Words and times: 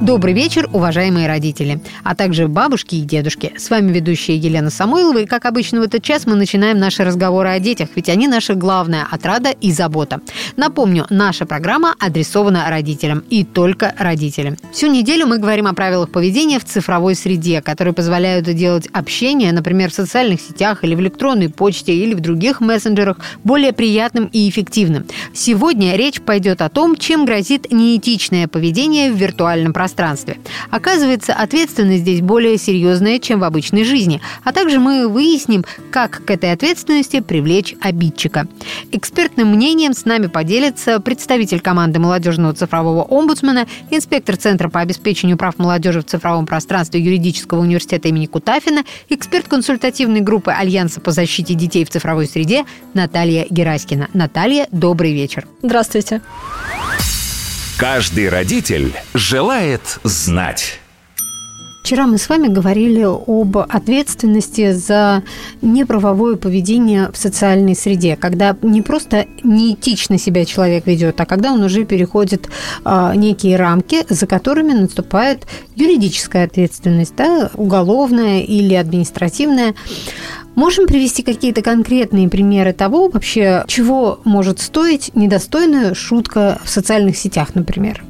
Добрый 0.00 0.32
вечер, 0.32 0.70
уважаемые 0.72 1.26
родители, 1.26 1.80
а 2.04 2.14
также 2.14 2.46
бабушки 2.46 2.94
и 2.94 3.00
дедушки. 3.00 3.52
С 3.56 3.68
вами 3.68 3.92
ведущая 3.92 4.36
Елена 4.36 4.70
Самойлова, 4.70 5.18
и, 5.18 5.26
как 5.26 5.44
обычно, 5.44 5.80
в 5.80 5.82
этот 5.82 6.04
час 6.04 6.24
мы 6.24 6.36
начинаем 6.36 6.78
наши 6.78 7.02
разговоры 7.02 7.48
о 7.48 7.58
детях, 7.58 7.88
ведь 7.96 8.08
они 8.08 8.28
наша 8.28 8.54
главная 8.54 9.08
отрада 9.10 9.50
и 9.50 9.72
забота. 9.72 10.20
Напомню, 10.56 11.04
наша 11.10 11.46
программа 11.46 11.96
адресована 11.98 12.70
родителям 12.70 13.24
и 13.28 13.42
только 13.42 13.92
родителям. 13.98 14.56
Всю 14.72 14.86
неделю 14.86 15.26
мы 15.26 15.38
говорим 15.38 15.66
о 15.66 15.74
правилах 15.74 16.12
поведения 16.12 16.60
в 16.60 16.64
цифровой 16.64 17.16
среде, 17.16 17.60
которые 17.60 17.92
позволяют 17.92 18.44
делать 18.46 18.86
общение, 18.92 19.50
например, 19.50 19.90
в 19.90 19.94
социальных 19.94 20.40
сетях 20.40 20.84
или 20.84 20.94
в 20.94 21.00
электронной 21.00 21.48
почте 21.48 21.92
или 21.92 22.14
в 22.14 22.20
других 22.20 22.60
мессенджерах, 22.60 23.16
более 23.42 23.72
приятным 23.72 24.30
и 24.32 24.48
эффективным. 24.48 25.06
Сегодня 25.34 25.96
речь 25.96 26.20
пойдет 26.20 26.62
о 26.62 26.68
том, 26.68 26.94
чем 26.94 27.24
грозит 27.24 27.72
неэтичное 27.72 28.46
поведение 28.46 29.10
в 29.10 29.16
виртуальном 29.16 29.72
пространстве 29.72 29.87
пространстве. 29.88 30.38
Оказывается, 30.70 31.32
ответственность 31.32 32.02
здесь 32.02 32.20
более 32.20 32.58
серьезная, 32.58 33.18
чем 33.18 33.40
в 33.40 33.44
обычной 33.44 33.84
жизни. 33.84 34.20
А 34.44 34.52
также 34.52 34.78
мы 34.80 35.08
выясним, 35.08 35.64
как 35.90 36.24
к 36.26 36.30
этой 36.30 36.52
ответственности 36.52 37.20
привлечь 37.20 37.74
обидчика. 37.80 38.46
Экспертным 38.92 39.48
мнением 39.48 39.94
с 39.94 40.04
нами 40.04 40.26
поделится 40.26 41.00
представитель 41.00 41.60
команды 41.60 42.00
молодежного 42.00 42.52
цифрового 42.52 43.02
омбудсмена, 43.02 43.66
инспектор 43.90 44.36
Центра 44.36 44.68
по 44.68 44.80
обеспечению 44.80 45.38
прав 45.38 45.58
молодежи 45.58 46.00
в 46.02 46.04
цифровом 46.04 46.44
пространстве 46.44 47.00
юридического 47.00 47.60
университета 47.60 48.08
имени 48.08 48.26
Кутафина, 48.26 48.82
эксперт 49.08 49.48
консультативной 49.48 50.20
группы 50.20 50.50
Альянса 50.50 51.00
по 51.00 51.12
защите 51.12 51.54
детей 51.54 51.86
в 51.86 51.90
цифровой 51.90 52.26
среде 52.26 52.66
Наталья 52.92 53.46
Гераськина. 53.48 54.08
Наталья, 54.12 54.68
добрый 54.70 55.14
вечер. 55.14 55.46
Здравствуйте. 55.62 56.20
Каждый 57.78 58.28
родитель 58.28 58.92
желает 59.14 60.00
знать. 60.02 60.80
Вчера 61.88 62.06
мы 62.06 62.18
с 62.18 62.28
вами 62.28 62.48
говорили 62.48 63.00
об 63.00 63.56
ответственности 63.56 64.72
за 64.72 65.22
неправовое 65.62 66.36
поведение 66.36 67.10
в 67.10 67.16
социальной 67.16 67.74
среде, 67.74 68.14
когда 68.14 68.54
не 68.60 68.82
просто 68.82 69.24
неэтично 69.42 70.18
себя 70.18 70.44
человек 70.44 70.86
ведет, 70.86 71.18
а 71.18 71.24
когда 71.24 71.50
он 71.50 71.62
уже 71.62 71.86
переходит 71.86 72.50
э, 72.84 73.12
некие 73.14 73.56
рамки, 73.56 74.04
за 74.06 74.26
которыми 74.26 74.72
наступает 74.72 75.46
юридическая 75.76 76.44
ответственность, 76.44 77.14
да, 77.16 77.48
уголовная 77.54 78.42
или 78.42 78.74
административная. 78.74 79.74
Можем 80.56 80.88
привести 80.88 81.22
какие-то 81.22 81.62
конкретные 81.62 82.28
примеры 82.28 82.74
того 82.74 83.08
вообще, 83.08 83.64
чего 83.66 84.20
может 84.24 84.60
стоить 84.60 85.12
недостойная 85.14 85.94
шутка 85.94 86.60
в 86.62 86.68
социальных 86.68 87.16
сетях, 87.16 87.54
например? 87.54 88.04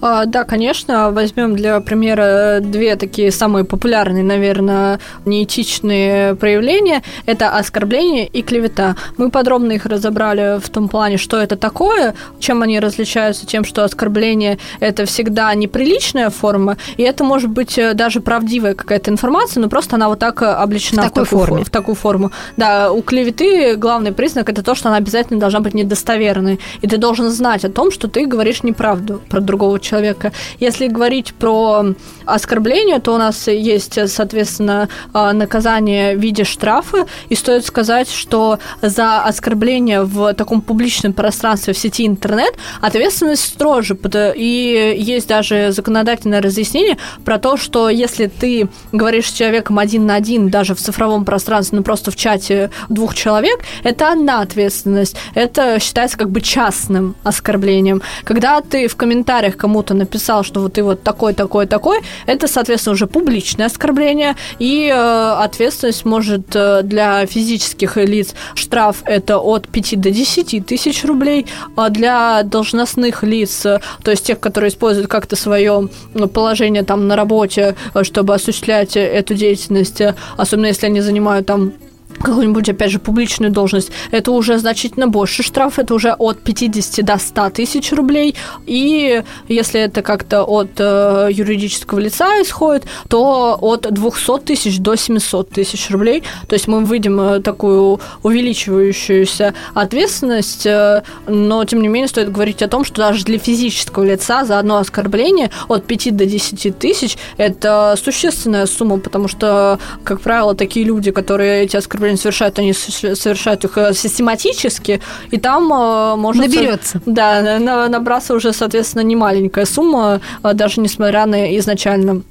А, 0.00 0.24
да, 0.26 0.44
конечно. 0.44 1.10
Возьмем 1.10 1.56
для 1.56 1.80
примера 1.80 2.60
две 2.60 2.96
такие 2.96 3.30
самые 3.30 3.64
популярные, 3.64 4.24
наверное, 4.24 4.98
неэтичные 5.24 6.34
проявления. 6.34 7.02
Это 7.26 7.56
оскорбление 7.56 8.26
и 8.26 8.42
клевета. 8.42 8.96
Мы 9.16 9.30
подробно 9.30 9.72
их 9.72 9.86
разобрали 9.86 10.58
в 10.60 10.68
том 10.70 10.88
плане, 10.88 11.18
что 11.18 11.38
это 11.38 11.56
такое, 11.56 12.14
чем 12.38 12.62
они 12.62 12.80
различаются 12.80 13.46
тем, 13.46 13.64
что 13.64 13.84
оскорбление– 13.84 14.58
это 14.80 15.04
всегда 15.04 15.54
неприличная 15.54 16.30
форма, 16.30 16.76
и 16.96 17.02
это 17.02 17.24
может 17.24 17.50
быть 17.50 17.78
э, 17.78 17.94
даже 17.94 18.20
правдивая 18.20 18.74
какая-то 18.74 19.10
информация, 19.10 19.60
но 19.60 19.68
просто 19.68 19.96
она 19.96 20.08
вот 20.08 20.18
так 20.18 20.42
облечена 20.42 21.02
в, 21.02 21.04
такой 21.06 21.24
в 21.24 21.28
такую 21.28 21.46
форме. 21.46 21.64
В 21.64 21.70
такую 21.70 21.94
форму. 21.94 22.32
Да, 22.56 22.92
у 22.92 23.02
клеветы 23.02 23.76
главный 23.76 24.12
признак– 24.12 24.48
это 24.50 24.62
то, 24.62 24.74
что 24.74 24.88
она 24.88 24.98
обязательно 24.98 25.38
должна 25.38 25.60
быть 25.60 25.74
недостоверной, 25.74 26.58
и 26.80 26.86
ты 26.86 26.96
должен 26.96 27.30
знать 27.30 27.64
о 27.64 27.68
том, 27.68 27.90
что 27.90 28.08
ты 28.08 28.26
говоришь 28.26 28.62
неправду 28.62 29.20
про 29.28 29.40
другого 29.40 29.78
человека 29.78 29.89
человека. 29.90 30.32
Если 30.60 30.86
говорить 30.88 31.34
про 31.34 31.84
оскорбление, 32.26 33.00
то 33.00 33.14
у 33.14 33.18
нас 33.18 33.48
есть, 33.48 33.98
соответственно, 34.08 34.88
а, 35.12 35.32
наказание 35.32 36.16
в 36.16 36.20
виде 36.20 36.44
штрафа. 36.44 37.06
И 37.28 37.34
стоит 37.34 37.64
сказать, 37.64 38.08
что 38.10 38.58
за 38.82 39.24
оскорбление 39.24 40.02
в 40.02 40.34
таком 40.34 40.60
публичном 40.60 41.12
пространстве 41.12 41.72
в 41.74 41.78
сети 41.78 42.06
интернет 42.06 42.54
ответственность 42.80 43.44
строже. 43.44 43.98
И 44.36 44.94
есть 44.98 45.28
даже 45.28 45.72
законодательное 45.72 46.40
разъяснение 46.40 46.96
про 47.24 47.38
то, 47.38 47.56
что 47.56 47.88
если 47.88 48.26
ты 48.26 48.68
говоришь 48.92 49.28
с 49.28 49.32
человеком 49.32 49.78
один 49.78 50.06
на 50.06 50.14
один, 50.14 50.50
даже 50.50 50.74
в 50.74 50.78
цифровом 50.78 51.24
пространстве, 51.24 51.78
ну 51.78 51.84
просто 51.84 52.10
в 52.10 52.16
чате 52.16 52.70
двух 52.88 53.14
человек, 53.14 53.60
это 53.82 54.12
одна 54.12 54.40
ответственность. 54.40 55.16
Это 55.34 55.78
считается 55.80 56.16
как 56.16 56.30
бы 56.30 56.40
частным 56.40 57.16
оскорблением. 57.24 58.02
Когда 58.24 58.60
ты 58.60 58.88
в 58.88 58.96
комментариях 58.96 59.56
кому 59.56 59.79
кому-то 59.80 59.94
написал, 59.94 60.44
что 60.44 60.60
вот 60.60 60.74
ты 60.74 60.82
вот 60.82 61.02
такой, 61.02 61.32
такой, 61.32 61.66
такой, 61.66 62.00
это, 62.26 62.48
соответственно, 62.48 62.94
уже 62.94 63.06
публичное 63.06 63.66
оскорбление, 63.66 64.36
и 64.58 64.92
э, 64.92 65.44
ответственность 65.44 66.04
может 66.04 66.54
э, 66.54 66.82
для 66.82 67.26
физических 67.26 67.96
лиц 67.96 68.34
штраф 68.54 69.02
это 69.06 69.38
от 69.38 69.68
5 69.68 70.00
до 70.00 70.10
10 70.10 70.66
тысяч 70.66 71.04
рублей, 71.04 71.46
а 71.76 71.88
для 71.88 72.42
должностных 72.42 73.22
лиц, 73.22 73.66
э, 73.66 73.80
то 74.02 74.10
есть 74.10 74.26
тех, 74.26 74.38
которые 74.38 74.68
используют 74.68 75.08
как-то 75.08 75.36
свое 75.36 75.88
положение 76.34 76.82
там 76.82 77.08
на 77.08 77.16
работе, 77.16 77.74
чтобы 78.02 78.34
осуществлять 78.34 78.96
эту 78.96 79.34
деятельность, 79.34 80.02
особенно 80.36 80.66
если 80.66 80.86
они 80.86 81.00
занимают 81.00 81.46
там 81.46 81.72
какую-нибудь, 82.20 82.68
опять 82.68 82.90
же, 82.90 82.98
публичную 82.98 83.50
должность, 83.52 83.90
это 84.10 84.30
уже 84.32 84.58
значительно 84.58 85.08
больше 85.08 85.42
штраф, 85.42 85.78
это 85.78 85.94
уже 85.94 86.12
от 86.12 86.40
50 86.40 87.04
до 87.04 87.18
100 87.18 87.50
тысяч 87.50 87.92
рублей. 87.92 88.34
И 88.66 89.22
если 89.48 89.80
это 89.80 90.02
как-то 90.02 90.44
от 90.44 90.70
э, 90.78 91.28
юридического 91.30 91.98
лица 91.98 92.40
исходит, 92.42 92.84
то 93.08 93.58
от 93.60 93.92
200 93.92 94.40
тысяч 94.40 94.78
до 94.78 94.96
700 94.96 95.50
тысяч 95.50 95.90
рублей. 95.90 96.22
То 96.48 96.54
есть 96.54 96.68
мы 96.68 96.84
выйдем 96.84 97.20
э, 97.20 97.40
такую 97.40 98.00
увеличивающуюся 98.22 99.54
ответственность, 99.74 100.66
э, 100.66 101.02
но, 101.26 101.64
тем 101.64 101.80
не 101.82 101.88
менее, 101.88 102.08
стоит 102.08 102.30
говорить 102.30 102.62
о 102.62 102.68
том, 102.68 102.84
что 102.84 102.96
даже 102.96 103.24
для 103.24 103.38
физического 103.38 104.04
лица 104.04 104.44
за 104.44 104.58
одно 104.58 104.76
оскорбление 104.76 105.50
от 105.68 105.86
5 105.86 106.16
до 106.16 106.26
10 106.26 106.78
тысяч 106.78 107.16
это 107.36 107.96
существенная 108.02 108.66
сумма, 108.66 108.98
потому 108.98 109.28
что, 109.28 109.78
как 110.04 110.20
правило, 110.20 110.54
такие 110.54 110.84
люди, 110.84 111.10
которые 111.10 111.62
эти 111.62 111.76
оскорбления 111.76 112.09
преступления 112.10 112.16
совершают, 112.16 112.58
они 112.58 112.72
совершают 112.72 113.64
их 113.64 113.78
э, 113.78 113.94
систематически, 113.94 115.00
и 115.30 115.38
там 115.38 115.72
э, 115.72 116.16
может... 116.16 116.42
Наберется. 116.42 117.00
Да, 117.06 117.58
набраться 117.88 118.34
уже, 118.34 118.52
соответственно, 118.52 119.02
не 119.02 119.16
маленькая 119.16 119.66
сумма, 119.66 120.20
э, 120.42 120.52
даже 120.54 120.80
несмотря 120.80 121.26
на 121.26 121.56
изначально 121.58 122.22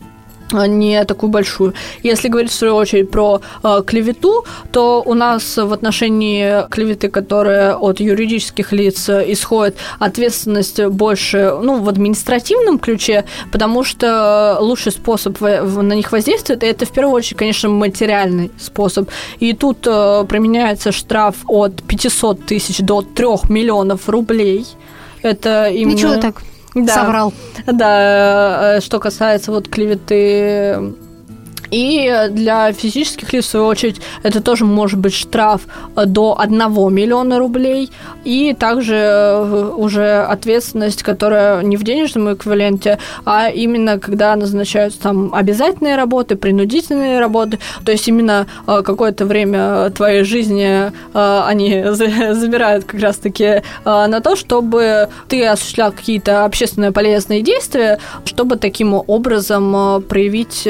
не 0.52 1.04
такую 1.06 1.30
большую. 1.30 1.74
Если 2.04 2.28
говорить 2.28 2.52
в 2.52 2.56
свою 2.56 2.76
очередь 2.76 3.12
про 3.12 3.42
э, 3.64 3.82
клевету, 3.86 4.46
то 4.72 5.02
у 5.06 5.14
нас 5.14 5.58
в 5.58 5.74
отношении 5.74 6.68
клеветы, 6.70 7.10
которая 7.10 7.76
от 7.76 8.00
юридических 8.00 8.72
лиц 8.72 9.10
исходит, 9.10 9.78
ответственность 10.00 10.84
больше 10.86 11.54
ну, 11.62 11.82
в 11.82 11.90
административном 11.90 12.80
ключе, 12.80 13.26
потому 13.52 13.84
что 13.84 14.58
лучший 14.60 14.92
способ 14.92 15.40
на 15.42 15.94
них 15.94 16.12
воздействовать 16.12 16.64
это 16.64 16.86
в 16.86 16.92
первую 16.92 17.16
очередь, 17.16 17.38
конечно, 17.38 17.70
материальный 17.70 18.52
способ. 18.60 19.10
И 19.40 19.54
тут 19.54 19.86
э, 19.86 20.26
применяется 20.28 20.92
штраф 20.92 21.36
от 21.48 21.84
500 21.84 22.46
тысяч 22.46 22.80
до 22.80 23.02
3 23.02 23.50
миллионов 23.50 24.10
рублей. 24.10 24.66
Это 25.22 25.68
именно... 25.68 25.96
Ничего 25.96 26.16
так 26.16 26.42
да. 26.75 26.96
соврал. 26.96 27.34
Да, 27.66 28.78
э, 28.78 28.81
что 28.81 29.00
касается 29.00 29.52
вот 29.52 29.68
клеветы 29.68 30.94
и 31.72 32.28
для 32.31 32.72
физических 32.74 33.33
лиц, 33.33 33.45
в 33.45 33.50
свою 33.50 33.66
очередь, 33.68 34.01
это 34.24 34.42
тоже 34.42 34.66
может 34.66 35.00
быть 35.00 35.13
штраф 35.13 35.62
до 35.95 36.39
1 36.39 36.57
миллиона 36.94 37.39
рублей. 37.39 37.89
И 38.24 38.56
также 38.57 38.95
э, 38.95 39.71
уже 39.75 40.24
ответственность, 40.24 41.04
которая 41.04 41.62
не 41.63 41.77
в 41.77 41.83
денежном 41.83 42.33
эквиваленте, 42.33 43.00
а 43.25 43.50
именно 43.50 44.00
когда 44.00 44.36
назначаются 44.36 45.00
там 45.01 45.33
обязательные 45.33 45.95
работы, 45.95 46.36
принудительные 46.36 47.19
работы. 47.19 47.60
То 47.86 47.92
есть 47.92 48.07
именно 48.07 48.48
э, 48.68 48.81
какое-то 48.83 49.25
время 49.25 49.89
твоей 49.92 50.24
жизни 50.24 50.92
э, 51.13 51.42
они 51.45 51.83
забирают 51.92 52.86
как 52.86 53.01
раз-таки 53.01 53.62
на 53.86 54.22
то, 54.22 54.36
чтобы 54.36 55.10
ты 55.27 55.45
осуществлял 55.45 55.92
какие-то 55.92 56.45
общественно 56.45 56.92
полезные 56.92 57.42
действия, 57.42 58.00
чтобы 58.25 58.57
таким 58.57 58.94
образом 58.94 60.04
проявить 60.04 60.68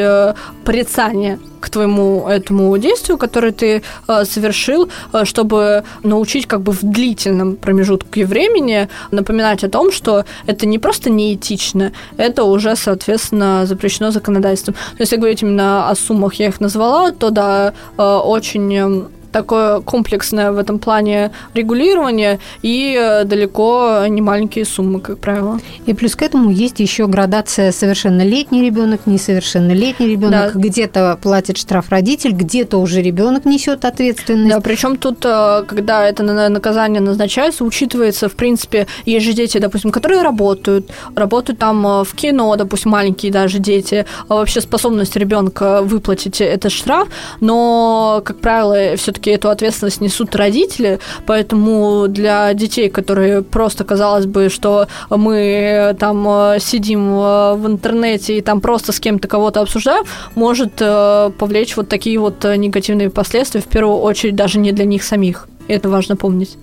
пред 0.65 0.88
порицание 0.89 1.39
к 1.59 1.69
твоему 1.69 2.27
этому 2.27 2.77
действию, 2.77 3.17
которое 3.17 3.51
ты 3.51 3.83
э, 4.07 4.25
совершил, 4.25 4.89
э, 5.13 5.25
чтобы 5.25 5.83
научить 6.03 6.47
как 6.47 6.61
бы 6.61 6.71
в 6.71 6.81
длительном 6.81 7.57
промежутке 7.57 8.25
времени 8.25 8.87
напоминать 9.11 9.63
о 9.63 9.69
том, 9.69 9.91
что 9.91 10.25
это 10.47 10.65
не 10.65 10.79
просто 10.79 11.09
неэтично, 11.09 11.91
это 12.17 12.43
уже, 12.43 12.75
соответственно, 12.75 13.65
запрещено 13.65 14.11
законодательством. 14.11 14.75
Но 14.93 15.03
если 15.03 15.17
говорить 15.17 15.43
именно 15.43 15.89
о 15.89 15.95
суммах, 15.95 16.35
я 16.35 16.47
их 16.47 16.61
назвала, 16.61 17.11
то 17.11 17.29
да, 17.29 17.73
э, 17.97 18.03
очень 18.03 18.75
эм, 18.75 19.07
такое 19.31 19.81
комплексное 19.81 20.51
в 20.51 20.57
этом 20.57 20.79
плане 20.79 21.31
регулирование 21.53 22.39
и 22.61 22.97
э, 22.99 23.23
далеко 23.25 24.05
не 24.07 24.21
маленькие 24.21 24.65
суммы, 24.65 24.99
как 24.99 25.19
правило. 25.19 25.59
И 25.85 25.93
плюс 25.93 26.15
к 26.15 26.21
этому 26.21 26.49
есть 26.49 26.79
еще 26.79 27.07
градация 27.07 27.71
совершеннолетний 27.71 28.63
ребенок, 28.65 29.01
несовершеннолетний 29.05 30.11
ребенок. 30.11 30.53
Да. 30.53 30.59
Где-то 30.59 31.19
платит 31.21 31.57
штраф 31.57 31.89
родитель, 31.89 32.31
где-то 32.31 32.77
уже 32.77 33.01
ребенок 33.01 33.45
несет 33.45 33.85
ответственность. 33.85 34.55
Да, 34.55 34.61
причем 34.61 34.97
тут, 34.97 35.25
э, 35.25 35.63
когда 35.67 36.07
это 36.07 36.23
наказание 36.23 37.01
назначается, 37.01 37.63
учитывается, 37.63 38.29
в 38.29 38.33
принципе, 38.33 38.87
есть 39.05 39.25
же 39.25 39.33
дети, 39.33 39.57
допустим, 39.57 39.91
которые 39.91 40.21
работают, 40.21 40.89
работают 41.15 41.59
там 41.59 41.85
э, 41.85 42.03
в 42.03 42.13
кино, 42.13 42.55
допустим, 42.55 42.91
маленькие 42.91 43.31
даже 43.31 43.59
дети, 43.59 44.05
а 44.27 44.35
вообще 44.35 44.61
способность 44.61 45.15
ребенка 45.15 45.81
выплатить 45.81 46.41
этот 46.41 46.71
штраф, 46.71 47.07
но, 47.39 48.21
как 48.25 48.39
правило, 48.39 48.95
все-таки 48.95 49.18
все-таки 49.19 49.31
эту 49.31 49.49
ответственность 49.49 50.01
несут 50.01 50.35
родители, 50.35 50.99
поэтому 51.25 52.07
для 52.07 52.53
детей, 52.53 52.89
которые 52.89 53.41
просто, 53.41 53.83
казалось 53.83 54.25
бы, 54.25 54.49
что 54.49 54.87
мы 55.09 55.95
там 55.99 56.25
э, 56.27 56.59
сидим 56.59 57.01
э, 57.09 57.55
в 57.55 57.67
интернете 57.67 58.37
и 58.37 58.41
там 58.41 58.61
просто 58.61 58.91
с 58.91 58.99
кем-то 58.99 59.27
кого-то 59.27 59.61
обсуждаем, 59.61 60.05
может 60.35 60.73
э, 60.79 61.31
повлечь 61.37 61.75
вот 61.77 61.89
такие 61.89 62.17
вот 62.19 62.43
негативные 62.43 63.09
последствия, 63.09 63.61
в 63.61 63.67
первую 63.67 63.97
очередь 63.97 64.35
даже 64.35 64.59
не 64.59 64.71
для 64.71 64.85
них 64.85 65.03
самих. 65.03 65.47
Это 65.67 65.89
важно 65.89 66.15
помнить. 66.15 66.57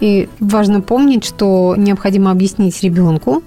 И 0.00 0.28
важно 0.40 0.80
помнить, 0.80 1.24
что 1.24 1.74
необходимо 1.76 2.30
объяснить 2.30 2.82
ребенку, 2.82 3.42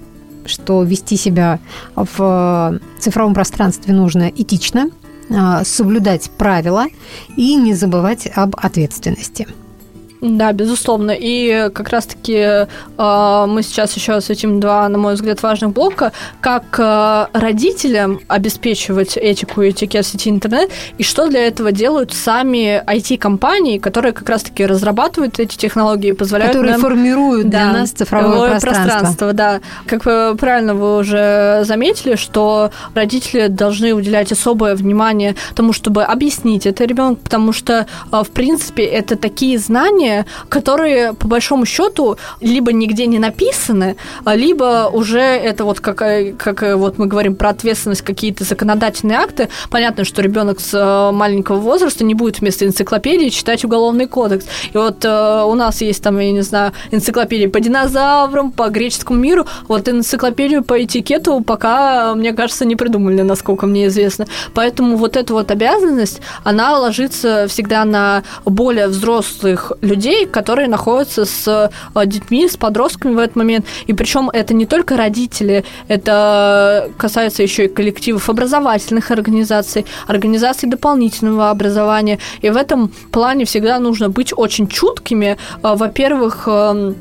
что 0.45 0.83
вести 0.83 1.17
себя 1.17 1.59
в 1.95 2.79
цифровом 2.99 3.33
пространстве 3.33 3.93
нужно 3.93 4.31
этично, 4.35 4.89
соблюдать 5.63 6.29
правила 6.31 6.87
и 7.35 7.55
не 7.55 7.73
забывать 7.73 8.27
об 8.33 8.55
ответственности. 8.55 9.47
Да, 10.21 10.51
безусловно. 10.51 11.15
И 11.17 11.69
как 11.73 11.89
раз-таки 11.89 12.33
э, 12.33 13.45
мы 13.47 13.61
сейчас 13.63 13.95
еще 13.95 14.13
осветим 14.13 14.59
два, 14.59 14.89
на 14.89 14.97
мой 14.97 15.13
взгляд, 15.13 15.43
важных 15.43 15.71
блока, 15.71 16.11
как 16.41 16.63
э, 16.79 17.27
родителям 17.33 18.19
обеспечивать 18.27 19.17
этику 19.17 19.61
и 19.61 19.69
этикет 19.69 20.05
в 20.05 20.09
сети 20.09 20.29
интернет, 20.29 20.71
и 20.97 21.03
что 21.03 21.27
для 21.27 21.45
этого 21.45 21.71
делают 21.71 22.13
сами 22.13 22.83
IT-компании, 22.87 23.77
которые 23.77 24.13
как 24.13 24.27
раз-таки 24.29 24.65
разрабатывают 24.65 25.39
эти 25.39 25.55
технологии, 25.55 26.11
позволяют 26.13 26.53
Которые 26.53 26.73
нам... 26.73 26.81
формируют 26.81 27.49
да, 27.49 27.63
для 27.63 27.79
нас 27.79 27.91
цифровое 27.91 28.51
пространство. 28.51 28.83
пространство. 28.83 29.33
Да, 29.33 29.59
как 29.85 30.03
правильно 30.37 30.73
вы 30.73 30.97
уже 30.97 31.61
заметили, 31.63 32.15
что 32.15 32.71
родители 32.95 33.47
должны 33.47 33.93
уделять 33.93 34.31
особое 34.31 34.75
внимание 34.75 35.35
тому, 35.55 35.73
чтобы 35.73 36.03
объяснить 36.03 36.65
это 36.65 36.85
ребенку, 36.85 37.21
потому 37.23 37.53
что, 37.53 37.85
э, 38.11 38.23
в 38.23 38.29
принципе, 38.31 38.83
это 38.83 39.15
такие 39.15 39.59
знания, 39.59 40.06
знания, 40.07 40.25
которые, 40.49 41.13
по 41.13 41.27
большому 41.27 41.65
счету, 41.65 42.17
либо 42.41 42.71
нигде 42.71 43.05
не 43.07 43.19
написаны, 43.19 43.95
а 44.25 44.35
либо 44.35 44.89
уже 44.93 45.19
это 45.19 45.65
вот 45.65 45.79
как, 45.79 46.01
э, 46.01 46.33
как 46.37 46.63
э, 46.63 46.75
вот 46.75 46.97
мы 46.97 47.07
говорим 47.07 47.35
про 47.35 47.49
ответственность, 47.49 48.01
какие-то 48.01 48.43
законодательные 48.43 49.17
акты. 49.17 49.49
Понятно, 49.69 50.05
что 50.05 50.21
ребенок 50.21 50.59
с 50.59 50.73
э, 50.73 51.11
маленького 51.11 51.57
возраста 51.57 52.03
не 52.03 52.13
будет 52.13 52.39
вместо 52.39 52.65
энциклопедии 52.65 53.29
читать 53.29 53.65
уголовный 53.65 54.07
кодекс. 54.07 54.45
И 54.73 54.77
вот 54.77 55.05
у 55.05 55.55
нас 55.55 55.81
есть 55.81 56.03
там, 56.03 56.19
я 56.19 56.31
не 56.31 56.41
знаю, 56.41 56.71
энциклопедии 56.91 57.47
по 57.47 57.59
динозаврам, 57.59 58.51
по 58.51 58.69
греческому 58.69 59.19
миру. 59.19 59.45
Вот 59.67 59.87
энциклопедию 59.89 60.63
по 60.63 60.83
этикету 60.83 61.41
пока, 61.41 62.15
мне 62.15 62.33
кажется, 62.33 62.65
не 62.65 62.75
придумали, 62.75 63.21
насколько 63.21 63.65
мне 63.65 63.87
известно. 63.87 64.25
Поэтому 64.53 64.97
вот 64.97 65.17
эта 65.17 65.33
вот 65.33 65.51
обязанность, 65.51 66.21
она 66.43 66.77
ложится 66.79 67.47
всегда 67.47 67.85
на 67.85 68.23
более 68.45 68.87
взрослых 68.87 69.71
людей, 69.81 69.96
людей, 69.97 70.27
которые 70.27 70.67
находятся 70.67 71.25
с 71.25 71.47
э, 71.95 72.05
детьми, 72.05 72.47
с 72.47 72.55
подростками 72.57 73.15
в 73.15 73.17
этот 73.17 73.35
момент. 73.35 73.65
И 73.87 73.93
причем 73.93 74.29
это 74.29 74.53
не 74.53 74.65
только 74.65 74.95
родители, 74.95 75.63
это 75.87 76.89
касается 76.97 77.43
еще 77.43 77.65
и 77.65 77.67
коллективов 77.67 78.29
образовательных 78.29 79.11
организаций, 79.11 79.85
организаций 80.07 80.69
дополнительного 80.69 81.49
образования. 81.49 82.19
И 82.43 82.49
в 82.49 82.57
этом 82.57 82.91
плане 83.11 83.45
всегда 83.45 83.79
нужно 83.79 84.09
быть 84.09 84.33
очень 84.37 84.67
чуткими. 84.67 85.37
Э, 85.63 85.75
во-первых, 85.75 86.47
эм, 86.47 86.95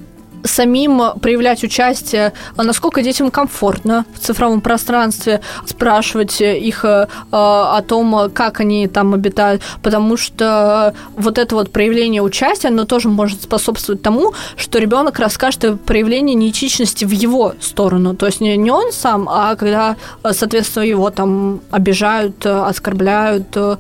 самим 0.47 1.01
проявлять 1.21 1.63
участие, 1.65 2.33
насколько 2.57 3.03
детям 3.03 3.31
комфортно 3.31 4.05
в 4.15 4.19
цифровом 4.19 4.61
пространстве, 4.61 5.41
спрашивать 5.67 6.41
их 6.41 6.85
э, 6.85 7.07
о 7.31 7.83
том, 7.83 8.31
как 8.33 8.61
они 8.61 8.89
там 8.89 9.15
обитают, 9.15 9.63
потому 9.83 10.17
что 10.17 10.95
вот 11.17 11.39
это 11.39 11.55
вот 11.55 11.71
проявление 11.71 12.23
участия, 12.23 12.69
оно 12.69 12.85
тоже 12.85 13.09
может 13.09 13.43
способствовать 13.43 14.03
тому, 14.03 14.35
что 14.57 14.79
ребенок 14.79 15.19
расскажет 15.19 15.65
о 15.65 15.77
проявлении 15.77 16.35
неэтичности 16.35 17.05
в 17.05 17.11
его 17.11 17.55
сторону, 17.61 18.15
то 18.15 18.27
есть 18.27 18.41
не, 18.41 18.71
он 18.71 18.93
сам, 18.93 19.29
а 19.29 19.55
когда, 19.57 19.97
соответственно, 20.33 20.85
его 20.85 21.11
там 21.11 21.61
обижают, 21.71 22.45
оскорбляют, 22.45 23.49
э, 23.57 23.77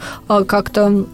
как-то 0.46 1.06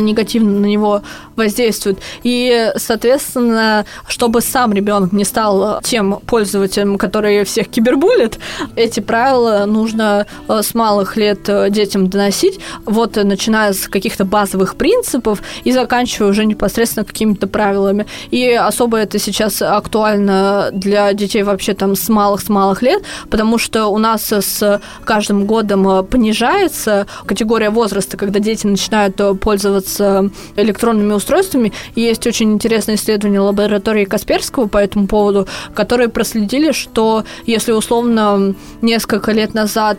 негативно 0.00 0.60
на 0.60 0.66
него 0.66 1.02
воздействуют. 1.36 1.98
И, 2.22 2.72
соответственно, 2.76 3.84
чтобы 4.08 4.40
сам 4.40 4.72
ребенок 4.72 5.12
не 5.12 5.24
стал 5.24 5.80
тем 5.82 6.20
пользователем, 6.26 6.98
который 6.98 7.44
всех 7.44 7.68
кибербулит, 7.68 8.38
эти 8.76 9.00
правила 9.00 9.64
нужно 9.66 10.26
э, 10.48 10.62
с 10.62 10.74
малых 10.74 11.16
лет 11.16 11.48
э, 11.48 11.70
детям 11.70 12.08
доносить, 12.08 12.60
вот 12.84 13.16
начиная 13.16 13.72
с 13.72 13.88
каких-то 13.88 14.24
базовых 14.24 14.76
принципов 14.76 15.42
и 15.64 15.72
заканчивая 15.72 16.30
уже 16.30 16.44
непосредственно 16.44 17.04
какими-то 17.04 17.46
правилами. 17.46 18.06
И 18.30 18.52
особо 18.52 18.98
это 18.98 19.18
сейчас 19.18 19.60
актуально 19.62 20.70
для 20.72 21.12
детей 21.12 21.42
вообще 21.42 21.74
там 21.74 21.96
с 21.96 22.08
малых-с 22.08 22.48
малых 22.48 22.82
лет, 22.82 23.02
потому 23.30 23.58
что 23.58 23.86
у 23.86 23.98
нас 23.98 24.32
с 24.32 24.80
каждым 25.04 25.46
годом 25.46 26.06
понижается 26.06 27.06
категория 27.26 27.70
возраста, 27.70 28.16
когда 28.16 28.40
дети 28.40 28.66
начинают 28.66 29.20
пользоваться 29.40 29.73
пользоваться 29.74 30.30
электронными 30.56 31.12
устройствами. 31.12 31.72
есть 31.94 32.26
очень 32.26 32.52
интересное 32.52 32.94
исследование 32.94 33.40
лаборатории 33.40 34.04
Касперского 34.04 34.66
по 34.66 34.78
этому 34.78 35.06
поводу, 35.06 35.46
которые 35.74 36.08
проследили, 36.08 36.72
что 36.72 37.24
если 37.46 37.72
условно 37.72 38.54
несколько 38.82 39.32
лет 39.32 39.54
назад 39.54 39.98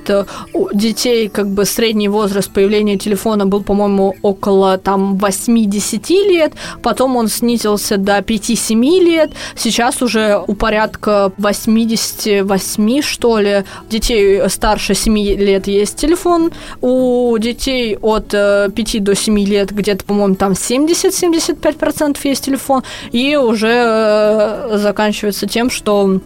у 0.53 0.69
детей 0.73 1.29
как 1.29 1.49
бы 1.49 1.65
средний 1.65 2.09
возраст 2.09 2.51
появления 2.51 2.97
телефона 2.97 3.45
был, 3.45 3.63
по-моему, 3.63 4.15
около 4.21 4.77
там 4.77 5.15
8-10 5.15 6.09
лет, 6.27 6.53
потом 6.81 7.15
он 7.17 7.27
снизился 7.27 7.97
до 7.97 8.19
5-7 8.19 8.99
лет, 8.99 9.31
сейчас 9.55 10.01
уже 10.01 10.41
у 10.47 10.53
порядка 10.55 11.31
88, 11.37 13.01
что 13.01 13.39
ли, 13.39 13.63
детей 13.89 14.49
старше 14.49 14.93
7 14.93 15.17
лет 15.17 15.67
есть 15.67 15.97
телефон, 15.97 16.51
у 16.81 17.37
детей 17.37 17.97
от 18.01 18.27
5 18.29 19.03
до 19.03 19.15
7 19.15 19.39
лет 19.39 19.54
лет 19.55 19.71
где-то, 19.71 20.05
по-моему, 20.05 20.35
там 20.35 20.51
70-75% 20.51 22.17
есть 22.23 22.45
телефон, 22.45 22.83
и 23.11 23.35
уже 23.35 23.71
э, 23.71 24.77
заканчивается 24.77 25.47
тем, 25.47 25.69
что 25.69 26.19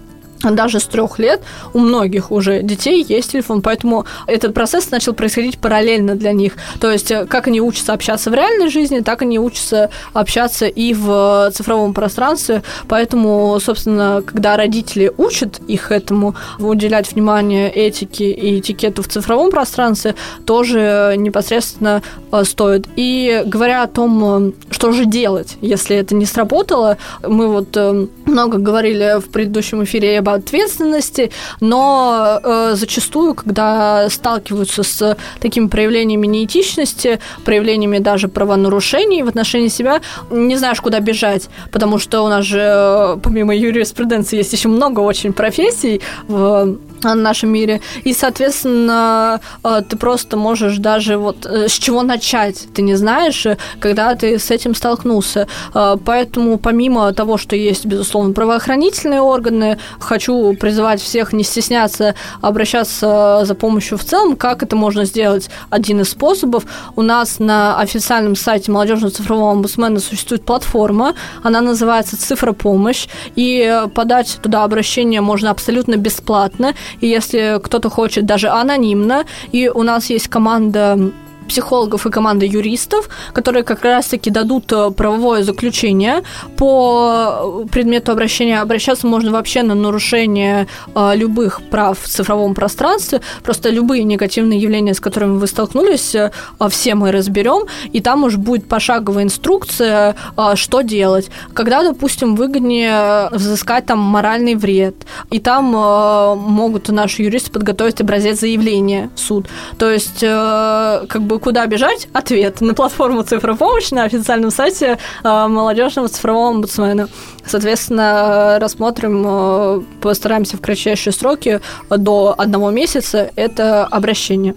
даже 0.44 0.80
с 0.80 0.86
трех 0.86 1.20
лет 1.20 1.42
у 1.74 1.80
многих 1.80 2.32
уже 2.32 2.62
детей 2.62 3.06
есть 3.08 3.32
телефон, 3.32 3.62
поэтому 3.62 4.06
этот 4.26 4.54
процесс 4.54 4.90
начал 4.92 5.14
происходить 5.14 5.60
параллельно 5.60 6.16
для 6.16 6.32
них. 6.32 6.54
То 6.80 6.92
есть, 6.92 7.12
э, 7.12 7.26
как 7.26 7.48
они 7.48 7.62
учатся 7.62 7.94
общаться 7.94 8.30
в 8.30 8.34
реальной 8.34 8.70
жизни, 8.70 9.00
так 9.00 9.22
они 9.22 9.40
учатся 9.40 9.90
общаться 10.14 10.66
и 10.68 10.94
в 10.94 11.52
цифровом 11.54 11.94
пространстве. 11.94 12.64
Поэтому, 12.88 13.60
собственно, 13.60 14.24
когда 14.26 14.56
родители 14.56 15.12
учат 15.18 15.60
их 15.68 15.92
этому, 15.92 16.36
уделять 16.58 17.12
внимание 17.12 17.70
этике 17.70 18.32
и 18.32 18.60
этикету 18.60 19.04
в 19.04 19.08
цифровом 19.08 19.52
пространстве, 19.52 20.16
тоже 20.46 21.16
непосредственно 21.18 22.02
э, 22.32 22.44
стоит. 22.46 22.88
И 22.96 23.44
говоря 23.46 23.84
о 23.84 23.88
том, 23.88 24.48
э, 24.48 24.52
что 24.72 24.92
же 24.92 25.06
делать, 25.06 25.58
если 25.62 25.98
это 25.98 26.16
не 26.16 26.26
сработало, 26.26 26.98
мы 27.28 27.48
вот 27.48 27.78
много 28.26 28.58
говорили 28.58 29.20
в 29.20 29.30
предыдущем 29.30 29.84
эфире 29.84 30.20
об 30.20 30.29
ответственности, 30.34 31.32
но 31.60 32.40
э, 32.44 32.72
зачастую, 32.76 33.34
когда 33.34 34.10
сталкиваются 34.10 34.84
с 34.84 35.18
такими 35.40 35.68
проявлениями 35.68 36.28
неэтичности, 36.28 37.20
проявлениями 37.46 38.00
даже 38.00 38.28
правонарушений 38.28 39.24
в 39.24 39.28
отношении 39.28 39.68
себя, 39.70 40.02
не 40.30 40.58
знаешь, 40.58 40.82
куда 40.82 41.00
бежать, 41.00 41.50
потому 41.72 42.00
что 42.00 42.22
у 42.24 42.28
нас 42.28 42.46
же, 42.46 42.60
э, 42.62 43.18
помимо 43.22 43.56
юриспруденции, 43.56 44.38
есть 44.38 44.54
еще 44.54 44.68
много 44.70 45.00
очень 45.02 45.34
профессий 45.34 46.02
в 46.28 46.78
в 47.02 47.16
нашем 47.16 47.50
мире. 47.50 47.82
И, 48.04 48.14
соответственно, 48.14 49.42
э, 49.64 49.82
ты 49.88 49.98
просто 49.98 50.38
можешь 50.38 50.78
даже 50.78 51.18
вот 51.18 51.46
э, 51.46 51.68
с 51.68 51.74
чего 51.74 52.04
начать, 52.04 52.68
ты 52.74 52.82
не 52.82 52.96
знаешь, 52.96 53.46
э, 53.46 53.58
когда 53.80 54.16
ты 54.16 54.40
с 54.40 54.52
этим 54.52 54.76
столкнулся. 54.76 55.48
Поэтому 55.74 56.58
помимо 56.58 57.14
того, 57.14 57.38
что 57.38 57.56
есть, 57.56 57.86
безусловно, 57.86 58.34
правоохранительные 58.34 59.22
органы, 59.22 59.80
хочу 60.00 60.54
призывать 60.54 61.02
всех 61.02 61.34
не 61.34 61.44
стесняться 61.44 62.16
обращаться 62.42 63.42
за 63.44 63.56
помощью 63.56 63.98
в 63.98 64.04
целом. 64.04 64.36
Как 64.36 64.64
это 64.64 64.76
можно 64.76 65.06
сделать? 65.06 65.50
Один 65.70 66.02
из 66.02 66.10
способов. 66.10 66.64
У 66.96 67.02
нас 67.02 67.40
на 67.40 67.80
официальном 67.80 68.36
сайте 68.36 68.72
молодежного 68.72 69.12
цифрового 69.12 69.52
омбудсмена 69.52 70.00
существует 70.00 70.46
платформа, 70.46 71.16
она 71.44 71.62
называется 71.62 72.18
«Цифра 72.18 72.54
помощь», 72.54 73.08
и 73.36 73.84
подать 73.94 74.40
туда 74.42 74.64
обращение 74.64 75.22
можно 75.22 75.52
абсолютно 75.52 75.96
бесплатно. 75.96 76.74
И 77.02 77.08
если 77.08 77.60
кто-то 77.62 77.90
хочет 77.90 78.26
даже 78.26 78.50
анонимно, 78.50 79.26
и 79.52 79.70
у 79.70 79.84
нас 79.84 80.10
есть 80.10 80.28
команда 80.28 81.12
психологов 81.50 82.06
и 82.06 82.10
команда 82.10 82.46
юристов, 82.46 83.10
которые 83.34 83.64
как 83.64 83.84
раз-таки 83.84 84.30
дадут 84.30 84.72
э, 84.72 84.92
правовое 84.92 85.44
заключение 85.44 86.24
по 86.58 87.66
предмету 87.72 88.12
обращения. 88.12 88.62
Обращаться 88.62 89.08
можно 89.08 89.32
вообще 89.32 89.64
на 89.64 89.76
нарушение 89.76 90.68
э, 90.96 91.16
любых 91.16 91.62
прав 91.70 92.00
в 92.00 92.08
цифровом 92.08 92.54
пространстве. 92.54 93.22
Просто 93.44 93.70
любые 93.70 94.04
негативные 94.04 94.60
явления, 94.60 94.94
с 94.94 95.00
которыми 95.00 95.38
вы 95.38 95.48
столкнулись, 95.48 96.16
э, 96.16 96.32
все 96.70 96.96
мы 96.96 97.12
разберем, 97.12 97.66
и 97.92 98.00
там 98.00 98.24
уже 98.24 98.38
будет 98.38 98.68
пошаговая 98.68 99.24
инструкция, 99.24 100.16
что 100.56 100.82
делать. 100.82 101.30
Когда, 101.54 101.84
допустим, 101.84 102.36
выгоднее 102.36 103.30
взыскать 103.32 103.86
там 103.88 104.00
моральный 104.00 104.56
вред, 104.56 104.96
и 105.32 105.40
там 105.40 105.66
могут 105.66 106.90
наши 106.90 107.24
юристы 107.24 107.52
подготовить 107.52 108.02
образец 108.02 108.40
заявления 108.40 109.10
в 109.16 109.20
суд. 109.20 109.48
То 109.78 109.90
есть, 109.90 110.20
как 110.20 111.22
бы 111.22 111.39
куда 111.40 111.66
бежать? 111.66 112.08
Ответ 112.14 112.62
на 112.62 112.74
платформу 112.74 113.24
«Цифропомощь» 113.24 113.92
на 113.92 114.04
официальном 114.04 114.52
сайте 114.52 114.98
э, 115.24 115.48
молодежного 115.48 116.08
цифрового 116.08 116.50
омбудсмена. 116.50 117.10
Соответственно, 117.46 118.58
рассмотрим, 118.60 119.24
э, 119.26 119.82
постараемся 120.02 120.58
в 120.58 120.62
кратчайшие 120.62 121.14
сроки 121.14 121.62
до 121.90 122.36
одного 122.38 122.70
месяца 122.72 123.32
это 123.36 123.86
обращение. 123.86 124.56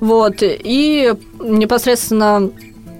Вот. 0.00 0.36
И 0.40 1.14
непосредственно 1.40 2.50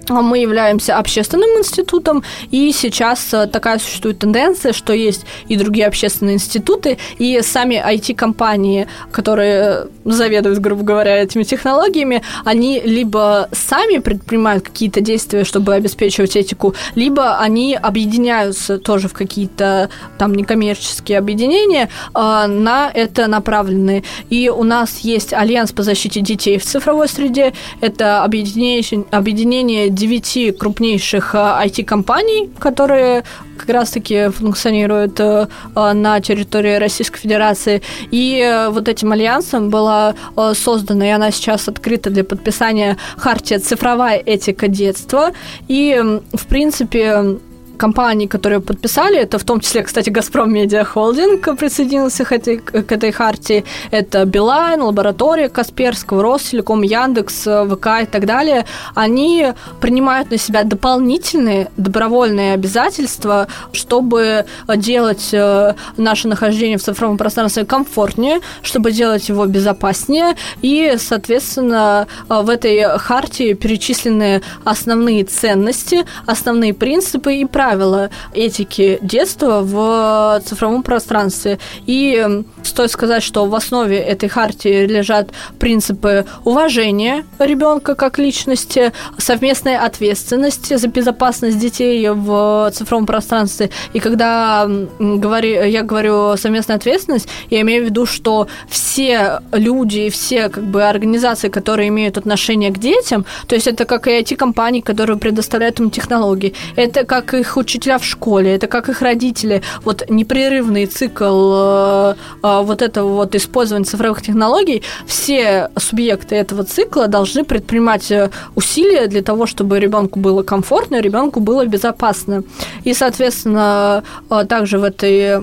мы 0.09 0.39
являемся 0.39 0.97
общественным 0.97 1.49
институтом, 1.59 2.23
и 2.51 2.71
сейчас 2.71 3.33
э, 3.33 3.47
такая 3.47 3.79
существует 3.79 4.19
тенденция, 4.19 4.73
что 4.73 4.93
есть 4.93 5.25
и 5.47 5.55
другие 5.55 5.87
общественные 5.87 6.35
институты, 6.35 6.97
и 7.17 7.41
сами 7.41 7.75
IT-компании, 7.75 8.87
которые 9.11 9.87
заведуют, 10.03 10.59
грубо 10.59 10.83
говоря, 10.83 11.23
этими 11.23 11.43
технологиями, 11.43 12.21
они 12.43 12.79
либо 12.79 13.49
сами 13.51 13.99
предпринимают 13.99 14.63
какие-то 14.63 15.01
действия, 15.01 15.43
чтобы 15.43 15.73
обеспечивать 15.73 16.35
этику, 16.35 16.75
либо 16.95 17.37
они 17.39 17.75
объединяются 17.75 18.77
тоже 18.77 19.07
в 19.07 19.13
какие-то 19.13 19.89
там 20.17 20.33
некоммерческие 20.33 21.17
объединения, 21.17 21.89
э, 22.13 22.47
на 22.47 22.91
это 22.93 23.27
направленные. 23.27 24.03
И 24.29 24.49
у 24.49 24.63
нас 24.63 24.99
есть 24.99 25.33
Альянс 25.33 25.71
по 25.71 25.83
защите 25.83 26.21
детей 26.21 26.57
в 26.57 26.63
цифровой 26.65 27.07
среде, 27.07 27.53
это 27.81 28.23
объединение, 28.23 29.05
объединение 29.11 29.89
девяти 29.95 30.51
крупнейших 30.51 31.35
IT-компаний, 31.35 32.49
э, 32.53 32.59
которые 32.59 33.23
как 33.57 33.69
раз-таки 33.69 34.29
функционируют 34.29 35.19
э, 35.19 35.47
э, 35.75 35.93
на 35.93 36.19
территории 36.19 36.75
Российской 36.75 37.19
Федерации. 37.19 37.81
И 38.11 38.67
вот 38.69 38.87
этим 38.87 39.11
альянсом 39.11 39.69
была 39.69 40.15
создана, 40.53 41.07
и 41.07 41.09
она 41.09 41.31
сейчас 41.31 41.67
открыта 41.67 42.09
для 42.09 42.23
подписания 42.23 42.97
хартия 43.17 43.59
«Цифровая 43.59 44.17
этика 44.17 44.67
детства». 44.67 45.31
И, 45.67 46.19
в 46.33 46.45
принципе, 46.47 47.37
компаний, 47.75 48.27
которые 48.27 48.59
подписали, 48.59 49.17
это 49.17 49.37
в 49.37 49.43
том 49.43 49.59
числе, 49.59 49.83
кстати, 49.83 50.09
Газпром 50.09 50.53
Медиа 50.53 50.83
Холдинг 50.83 51.57
присоединился 51.57 52.25
к 52.25 52.31
этой, 52.31 52.57
к 52.57 52.91
этой 52.91 53.11
хартии, 53.11 53.63
это 53.91 54.25
Билайн, 54.25 54.81
Лаборатория 54.81 55.49
Касперского, 55.49 56.23
Ростелеком, 56.23 56.81
Яндекс, 56.81 57.47
ВК 57.69 57.87
и 58.03 58.05
так 58.05 58.25
далее, 58.25 58.65
они 58.95 59.53
принимают 59.81 60.31
на 60.31 60.37
себя 60.37 60.63
дополнительные 60.63 61.69
добровольные 61.77 62.53
обязательства, 62.53 63.47
чтобы 63.73 64.45
делать 64.75 65.29
э, 65.33 65.73
наше 65.97 66.27
нахождение 66.27 66.77
в 66.77 66.83
цифровом 66.83 67.17
пространстве 67.17 67.65
комфортнее, 67.65 68.39
чтобы 68.61 68.91
делать 68.91 69.29
его 69.29 69.45
безопаснее, 69.45 70.35
и, 70.61 70.95
соответственно, 70.97 72.07
в 72.29 72.49
этой 72.49 72.97
хартии 72.97 73.53
перечислены 73.53 74.41
основные 74.63 75.23
ценности, 75.23 76.05
основные 76.25 76.73
принципы 76.73 77.35
и 77.35 77.45
правила, 77.45 77.64
правила 77.65 78.09
этики 78.35 78.99
детства 79.01 79.61
в 79.63 80.39
цифровом 80.45 80.83
пространстве. 80.83 81.57
И 81.87 82.43
стоит 82.63 82.91
сказать, 82.91 83.23
что 83.23 83.45
в 83.45 83.55
основе 83.55 83.97
этой 83.97 84.29
хартии 84.29 84.85
лежат 84.85 85.29
принципы 85.57 86.25
уважения 86.43 87.25
ребенка 87.39 87.95
как 87.95 88.19
личности, 88.19 88.91
совместной 89.17 89.77
ответственности 89.77 90.77
за 90.77 90.87
безопасность 90.87 91.57
детей 91.57 92.07
в 92.09 92.69
цифровом 92.71 93.07
пространстве. 93.07 93.71
И 93.93 93.99
когда 93.99 94.69
говори, 94.99 95.71
я 95.71 95.81
говорю 95.81 96.37
совместная 96.37 96.77
ответственность, 96.77 97.27
я 97.49 97.61
имею 97.61 97.83
в 97.83 97.85
виду, 97.85 98.05
что 98.05 98.47
все 98.69 99.39
люди, 99.51 100.09
все 100.09 100.49
как 100.49 100.63
бы 100.65 100.83
организации, 100.83 101.49
которые 101.49 101.87
имеют 101.87 102.17
отношение 102.17 102.71
к 102.71 102.77
детям, 102.77 103.25
то 103.47 103.55
есть 103.55 103.67
это 103.67 103.85
как 103.85 104.07
и 104.07 104.11
IT-компании, 104.11 104.81
которые 104.81 105.17
предоставляют 105.17 105.79
им 105.79 105.89
технологии, 105.89 106.53
это 106.75 107.05
как 107.05 107.33
их 107.33 107.54
учителя 107.59 107.97
в 107.97 108.05
школе, 108.05 108.55
это 108.55 108.67
как 108.67 108.89
их 108.89 109.01
родители. 109.01 109.61
Вот 109.83 110.09
непрерывный 110.09 110.85
цикл 110.85 111.53
э, 111.53 112.15
э, 112.43 112.61
вот 112.63 112.81
этого 112.81 113.13
вот 113.13 113.35
использования 113.35 113.85
цифровых 113.85 114.21
технологий, 114.21 114.83
все 115.05 115.69
субъекты 115.77 116.35
этого 116.35 116.63
цикла 116.63 117.07
должны 117.07 117.43
предпринимать 117.43 118.11
э, 118.11 118.29
усилия 118.55 119.07
для 119.07 119.21
того, 119.21 119.45
чтобы 119.45 119.79
ребенку 119.79 120.19
было 120.19 120.43
комфортно, 120.43 121.01
ребенку 121.01 121.39
было 121.39 121.65
безопасно. 121.65 122.43
И, 122.83 122.93
соответственно, 122.93 124.03
также 124.47 124.79
в 124.79 124.83
этой 124.83 125.41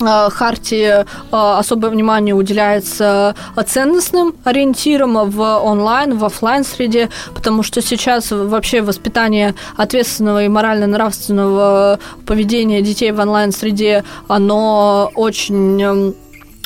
Хартии 0.00 1.02
э, 1.02 1.04
особое 1.30 1.90
внимание 1.90 2.34
уделяется 2.34 3.34
ценностным 3.66 4.34
ориентирам 4.44 5.30
в 5.30 5.58
онлайн, 5.58 6.16
в 6.16 6.24
офлайн 6.24 6.64
среде, 6.64 7.08
потому 7.34 7.62
что 7.62 7.82
сейчас 7.82 8.30
вообще 8.30 8.82
воспитание 8.82 9.54
ответственного 9.76 10.44
и 10.44 10.48
морально-нравственного 10.48 11.98
поведения 12.26 12.82
детей 12.82 13.12
в 13.12 13.20
онлайн 13.20 13.52
среде, 13.52 14.04
оно 14.28 15.10
очень 15.14 15.82
эм, 15.82 16.14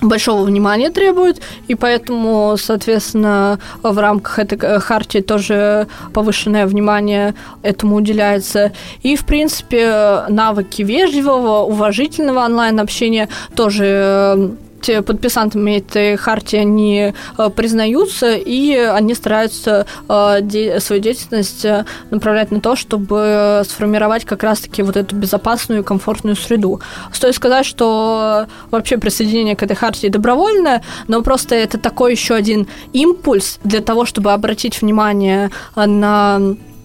большого 0.09 0.45
внимания 0.45 0.91
требует, 0.91 1.41
и 1.69 1.75
поэтому, 1.75 2.57
соответственно, 2.59 3.59
в 3.83 3.99
рамках 3.99 4.39
этой 4.39 4.59
э, 4.61 4.79
хартии 4.81 5.19
тоже 5.19 5.87
повышенное 6.13 6.67
внимание 6.67 7.35
этому 7.63 7.97
уделяется. 7.97 8.73
И, 9.03 9.17
в 9.17 9.25
принципе, 9.25 10.25
навыки 10.29 10.83
вежливого, 10.83 11.65
уважительного 11.65 12.45
онлайн-общения 12.45 13.29
тоже 13.55 14.55
э, 14.89 15.03
подписантами 15.03 15.79
этой 15.79 16.17
хартии 16.17 16.59
они 16.59 17.15
э, 17.39 17.51
признаются, 17.51 18.35
и 18.35 18.75
они 18.75 19.15
стараются 19.15 19.87
э, 20.09 20.81
свою 20.81 21.03
деятельность 21.03 21.67
направлять 22.11 22.51
на 22.51 22.61
то, 22.61 22.77
чтобы 22.77 23.63
сформировать 23.69 24.25
как 24.25 24.43
раз-таки 24.43 24.83
вот 24.83 24.97
эту 24.97 25.17
безопасную 25.17 25.83
и 25.83 25.85
комфортную 25.85 26.37
среду. 26.37 26.81
Стоит 27.13 27.35
сказать, 27.35 27.67
что 27.67 28.47
вообще 28.71 28.99
присоединение 28.99 29.57
к 29.57 29.63
этой 29.63 29.77
хартии 29.77 30.09
добровольное, 30.09 30.83
но 31.09 31.23
просто 31.23 31.55
это 31.55 31.79
такой 31.79 32.13
еще 32.13 32.35
один 32.35 32.67
импульс 32.93 33.59
для 33.65 33.81
того, 33.81 34.05
чтобы 34.05 34.33
обратить 34.33 34.81
внимание 34.81 35.51
на 35.77 36.41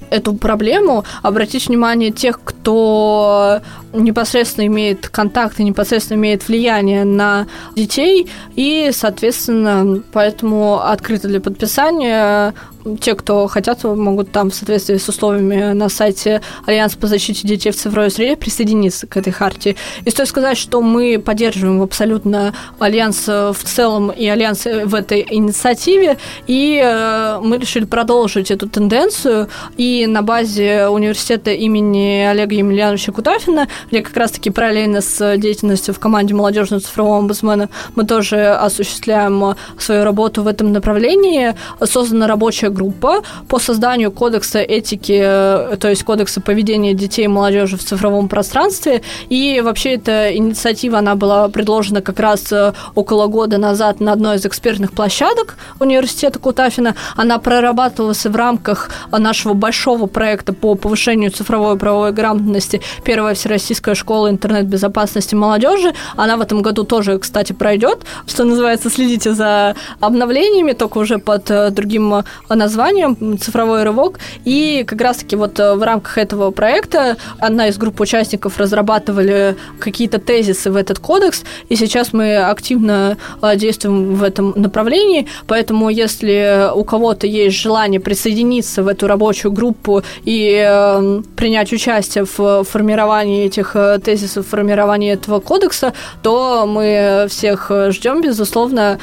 эту 0.09 0.33
проблему, 0.33 1.03
обратить 1.21 1.67
внимание 1.67 2.11
тех, 2.11 2.39
кто 2.43 3.61
непосредственно 3.93 4.67
имеет 4.67 5.09
контакт 5.09 5.59
и 5.59 5.63
непосредственно 5.63 6.17
имеет 6.17 6.47
влияние 6.47 7.05
на 7.05 7.47
детей, 7.75 8.29
и, 8.55 8.91
соответственно, 8.93 10.01
поэтому 10.11 10.79
открыто 10.79 11.27
для 11.27 11.39
подписания 11.39 12.53
те, 12.99 13.15
кто 13.15 13.47
хотят, 13.47 13.83
могут 13.83 14.31
там 14.31 14.51
в 14.51 14.55
соответствии 14.55 14.97
с 14.97 15.07
условиями 15.09 15.73
на 15.73 15.89
сайте 15.89 16.41
Альянса 16.65 16.97
по 16.97 17.07
защите 17.07 17.47
детей 17.47 17.71
в 17.71 17.75
цифровой 17.75 18.11
среде 18.11 18.35
присоединиться 18.35 19.07
к 19.07 19.17
этой 19.17 19.31
хартии. 19.31 19.75
И 20.05 20.09
стоит 20.09 20.29
сказать, 20.29 20.57
что 20.57 20.81
мы 20.81 21.19
поддерживаем 21.19 21.81
абсолютно 21.81 22.53
Альянс 22.79 23.27
в 23.27 23.57
целом 23.63 24.09
и 24.09 24.27
Альянс 24.27 24.65
в 24.65 24.95
этой 24.95 25.25
инициативе, 25.29 26.17
и 26.47 26.81
э, 26.83 27.39
мы 27.41 27.57
решили 27.57 27.85
продолжить 27.85 28.51
эту 28.51 28.69
тенденцию, 28.69 29.49
и 29.77 30.07
на 30.07 30.21
базе 30.21 30.87
университета 30.87 31.51
имени 31.51 32.25
Олега 32.25 32.55
Емельяновича 32.55 33.11
Кутафина, 33.11 33.67
где 33.91 34.01
как 34.01 34.15
раз-таки 34.15 34.49
параллельно 34.49 35.01
с 35.01 35.37
деятельностью 35.37 35.93
в 35.93 35.99
команде 35.99 36.33
молодежного 36.33 36.81
цифрового 36.81 37.19
омбудсмена 37.19 37.69
мы 37.95 38.05
тоже 38.05 38.49
осуществляем 38.49 39.55
свою 39.77 40.03
работу 40.03 40.43
в 40.43 40.47
этом 40.47 40.71
направлении, 40.71 41.55
создана 41.83 42.27
рабочая 42.27 42.68
группа 42.69 43.21
по 43.47 43.59
созданию 43.59 44.11
кодекса 44.11 44.59
этики, 44.59 45.19
э, 45.21 45.77
то 45.77 45.89
есть 45.89 46.03
кодекса 46.03 46.41
поведения 46.41 46.93
детей 46.93 47.25
и 47.25 47.27
молодежи 47.27 47.77
в 47.77 47.83
цифровом 47.83 48.27
пространстве. 48.27 49.01
И 49.29 49.61
вообще 49.63 49.95
эта 49.95 50.35
инициатива, 50.35 50.99
она 50.99 51.15
была 51.15 51.49
предложена 51.49 52.01
как 52.01 52.19
раз 52.19 52.51
э, 52.51 52.73
около 52.95 53.27
года 53.27 53.57
назад 53.57 53.99
на 53.99 54.13
одной 54.13 54.37
из 54.37 54.45
экспертных 54.45 54.91
площадок 54.91 55.57
университета 55.79 56.39
Кутафина. 56.39 56.95
Она 57.15 57.37
прорабатывалась 57.39 58.25
в 58.25 58.35
рамках 58.35 58.89
нашего 59.11 59.53
большого 59.53 60.07
проекта 60.07 60.53
по 60.53 60.75
повышению 60.75 61.31
цифровой 61.31 61.77
правовой 61.77 62.11
грамотности 62.11 62.81
Первая 63.03 63.35
Всероссийская 63.35 63.95
школа 63.95 64.29
интернет-безопасности 64.29 65.35
молодежи. 65.35 65.93
Она 66.15 66.37
в 66.37 66.41
этом 66.41 66.61
году 66.61 66.83
тоже, 66.83 67.19
кстати, 67.19 67.53
пройдет. 67.53 68.03
Что 68.27 68.43
называется, 68.43 68.89
следите 68.89 69.33
за 69.33 69.75
обновлениями, 69.99 70.73
только 70.73 70.97
уже 70.97 71.17
под 71.17 71.49
э, 71.51 71.69
другим 71.71 72.23
э, 72.59 72.69
названием 72.69 73.37
«Цифровой 73.37 73.83
рывок». 73.83 74.19
И 74.45 74.83
как 74.87 75.01
раз-таки 75.01 75.35
вот 75.35 75.59
э, 75.59 75.75
в 75.75 75.83
рамках 75.83 76.17
этого 76.17 76.51
проекта 76.51 77.17
одна 77.39 77.67
из 77.67 77.77
групп 77.77 77.99
участников 78.01 78.57
разрабатывали 78.57 79.55
какие-то 79.79 80.19
тезисы 80.19 80.71
в 80.71 80.75
этот 80.75 80.99
кодекс, 80.99 81.43
и 81.69 81.75
сейчас 81.75 82.13
мы 82.13 82.37
активно 82.37 83.17
действуем 83.55 84.15
в 84.15 84.23
этом 84.23 84.53
направлении, 84.55 85.27
поэтому 85.47 85.89
если 85.89 86.69
у 86.75 86.83
кого-то 86.83 87.27
есть 87.27 87.57
желание 87.57 87.99
присоединиться 87.99 88.83
в 88.83 88.87
эту 88.87 89.07
рабочую 89.07 89.51
группу 89.51 90.03
и 90.23 91.21
принять 91.35 91.73
участие 91.73 92.25
в 92.25 92.63
формировании 92.63 93.45
этих 93.45 93.75
тезисов, 94.03 94.45
в 94.45 94.49
формировании 94.49 95.13
этого 95.13 95.39
кодекса, 95.39 95.93
то 96.21 96.65
мы 96.67 97.27
всех 97.29 97.71
ждем, 97.89 98.21
безусловно, 98.21 98.99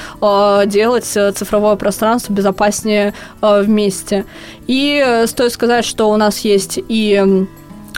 делать 0.67 1.05
цифровое 1.05 1.77
пространство 1.77 2.33
безопаснее 2.33 3.15
э, 3.43 3.46
вместе. 3.55 4.25
И 4.67 5.03
э, 5.05 5.27
стоит 5.27 5.53
сказать, 5.53 5.85
что 5.85 6.11
у 6.11 6.17
нас 6.17 6.41
есть 6.41 6.79
и 6.89 7.47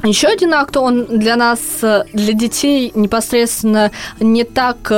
еще 0.04 0.28
один 0.28 0.54
акт, 0.54 0.76
он 0.76 1.06
для 1.06 1.36
нас, 1.36 1.60
э, 1.82 2.04
для 2.12 2.32
детей 2.32 2.92
непосредственно 2.94 3.90
не 4.20 4.44
так 4.44 4.92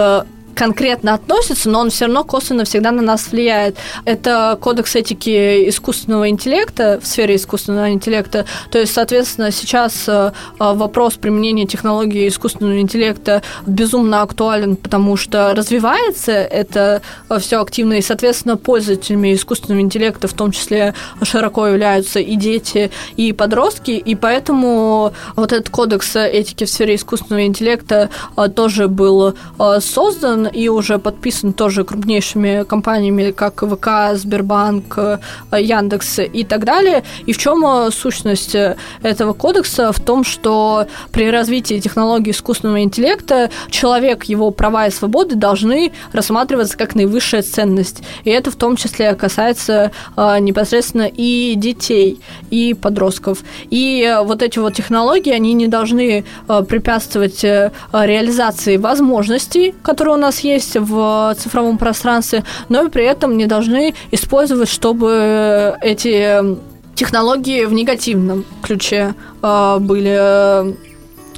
конкретно 0.54 1.14
относится, 1.14 1.69
но 1.71 1.80
он 1.80 1.90
все 1.90 2.07
равно 2.07 2.25
косвенно 2.25 2.64
всегда 2.64 2.90
на 2.92 3.02
нас 3.02 3.30
влияет. 3.33 3.76
Это 4.04 4.59
кодекс 4.61 4.97
этики 4.97 5.69
искусственного 5.69 6.28
интеллекта 6.28 7.00
в 7.02 7.07
сфере 7.07 7.37
искусственного 7.37 7.90
интеллекта. 7.90 8.47
То 8.71 8.78
есть, 8.78 8.92
соответственно, 8.92 9.50
сейчас 9.50 10.04
э, 10.09 10.33
вопрос 10.59 11.14
применения 11.14 11.66
технологии 11.66 12.28
искусственного 12.28 12.80
интеллекта 12.80 13.42
безумно 13.66 14.23
актуален, 14.23 14.76
потому 14.76 15.16
что 15.16 15.54
развивается 15.54 16.33
это 16.33 17.02
э, 17.28 17.38
все 17.38 17.61
активно, 17.61 17.95
и, 17.95 18.02
соответственно, 18.02 18.57
пользователями 18.57 19.35
искусственного 19.35 19.80
интеллекта 19.80 20.28
в 20.28 20.35
том 20.35 20.52
числе 20.52 20.95
широко 21.23 21.66
являются 21.66 22.21
и 22.21 22.37
дети, 22.37 22.90
и 23.16 23.33
подростки, 23.33 23.92
и 23.92 24.14
поэтому 24.14 25.12
вот 25.37 25.52
этот 25.52 25.71
кодекс 25.71 26.16
этики 26.16 26.64
в 26.64 26.71
сфере 26.71 26.97
искусственного 26.97 27.47
интеллекта 27.47 28.11
э, 28.37 28.49
тоже 28.49 28.88
был 28.88 29.35
создан, 29.80 30.39
и 30.47 30.68
уже 30.68 30.99
подписан 30.99 31.52
тоже 31.52 31.85
крупнейшими 31.85 32.64
компаниями, 32.64 33.30
как 33.30 33.62
ВК, 33.62 34.14
Сбербанк, 34.14 34.99
э, 34.99 35.18
Яндекс 35.52 36.20
и 36.20 36.44
так 36.44 36.64
далее. 36.64 37.02
И 37.26 37.32
в 37.32 37.38
чем 37.38 37.64
э, 37.64 37.90
сущность 37.90 38.54
э, 38.54 38.76
этого 39.02 39.32
кодекса? 39.32 39.92
В 39.92 40.00
том, 40.00 40.25
что 40.25 40.87
при 41.12 41.30
развитии 41.30 41.80
технологий 41.80 42.30
искусственного 42.30 42.82
интеллекта 42.82 43.50
человек, 43.70 44.25
его 44.25 44.50
права 44.50 44.87
и 44.87 44.90
свободы 44.90 45.35
должны 45.35 45.92
рассматриваться 46.12 46.76
как 46.76 46.94
наивысшая 46.94 47.42
ценность. 47.42 48.02
И 48.25 48.30
это 48.30 48.50
в 48.50 48.56
том 48.56 48.76
числе 48.76 49.14
касается 49.14 49.90
непосредственно 50.16 51.09
и 51.12 51.54
детей, 51.56 52.20
и 52.50 52.75
подростков. 52.75 53.42
И 53.70 54.16
вот 54.25 54.42
эти 54.42 54.59
вот 54.59 54.75
технологии, 54.75 55.32
они 55.32 55.52
не 55.54 55.68
должны 55.68 56.25
препятствовать 56.47 57.42
реализации 57.42 58.76
возможностей, 58.76 59.75
которые 59.82 60.14
у 60.14 60.18
нас 60.18 60.30
есть 60.39 60.77
в 60.77 61.35
цифровом 61.37 61.77
пространстве, 61.77 62.45
но 62.69 62.85
и 62.85 62.89
при 62.89 63.05
этом 63.05 63.37
не 63.37 63.47
должны 63.47 63.95
использовать, 64.13 64.69
чтобы 64.69 65.77
эти 65.83 66.57
технологии 66.95 67.65
в 67.65 67.73
негативном 67.73 68.45
ключе 68.63 69.15
э, 69.43 69.79
были 69.81 70.17
э, 70.19 70.75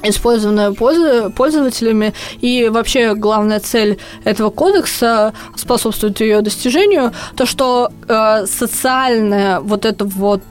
использованная 0.03 0.71
пользователями. 0.73 2.13
И 2.41 2.69
вообще 2.69 3.15
главная 3.15 3.59
цель 3.59 3.97
этого 4.23 4.49
кодекса 4.49 5.33
способствует 5.55 6.19
ее 6.19 6.41
достижению, 6.41 7.13
то 7.35 7.45
что 7.45 7.91
э, 8.07 8.45
социальная 8.45 9.59
вот 9.59 9.85
эта 9.85 10.05
вот 10.05 10.43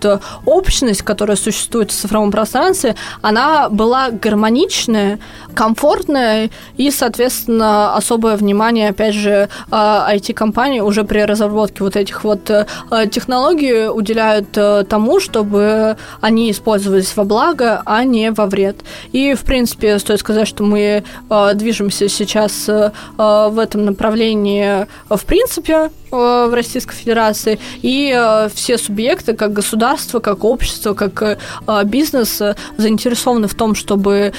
общность, 0.47 1.03
которая 1.03 1.37
существует 1.37 1.91
в 1.91 1.95
цифровом 1.95 2.31
пространстве, 2.31 2.97
она 3.21 3.69
была 3.69 4.11
гармоничная, 4.11 5.19
комфортная 5.55 6.51
и, 6.77 6.91
соответственно, 6.91 7.95
особое 7.95 8.37
внимание, 8.37 8.91
опять 8.91 9.15
же, 9.15 9.49
IT-компании 9.71 10.81
э, 10.81 10.83
уже 10.83 11.05
при 11.05 11.21
разработке 11.21 11.85
вот 11.85 11.97
этих 11.97 12.25
вот 12.25 12.51
э, 12.51 12.67
технологий 13.11 13.89
уделяют 13.89 14.57
э, 14.57 14.85
тому, 14.89 15.21
чтобы 15.21 15.97
они 16.21 16.51
использовались 16.51 17.17
во 17.17 17.25
благо, 17.25 17.83
а 17.85 18.05
не 18.05 18.31
во 18.31 18.47
вред. 18.47 18.77
И, 19.13 19.35
в 19.35 19.42
принципе, 19.45 19.99
стоит 19.99 20.21
сказать, 20.21 20.49
что 20.49 20.65
мы 20.65 21.05
э, 21.31 21.55
движемся 21.55 22.09
сейчас 22.09 22.69
э, 22.69 22.91
в 23.17 23.59
этом 23.59 23.85
направлении 23.85 24.87
в 25.09 25.25
принципе 25.25 25.75
э, 25.75 25.91
в 26.11 26.55
Российской 26.55 26.95
Федерации, 26.95 27.59
и 27.83 28.13
э, 28.15 28.49
все 28.55 28.79
субъекты, 28.79 29.35
как 29.35 29.53
государство, 29.53 30.21
как 30.21 30.45
общество, 30.45 30.95
как 30.95 31.23
э, 31.23 31.37
бизнес, 31.85 32.43
заинтересованы 32.77 33.49
в 33.49 33.55
том, 33.55 33.75
чтобы 33.75 34.33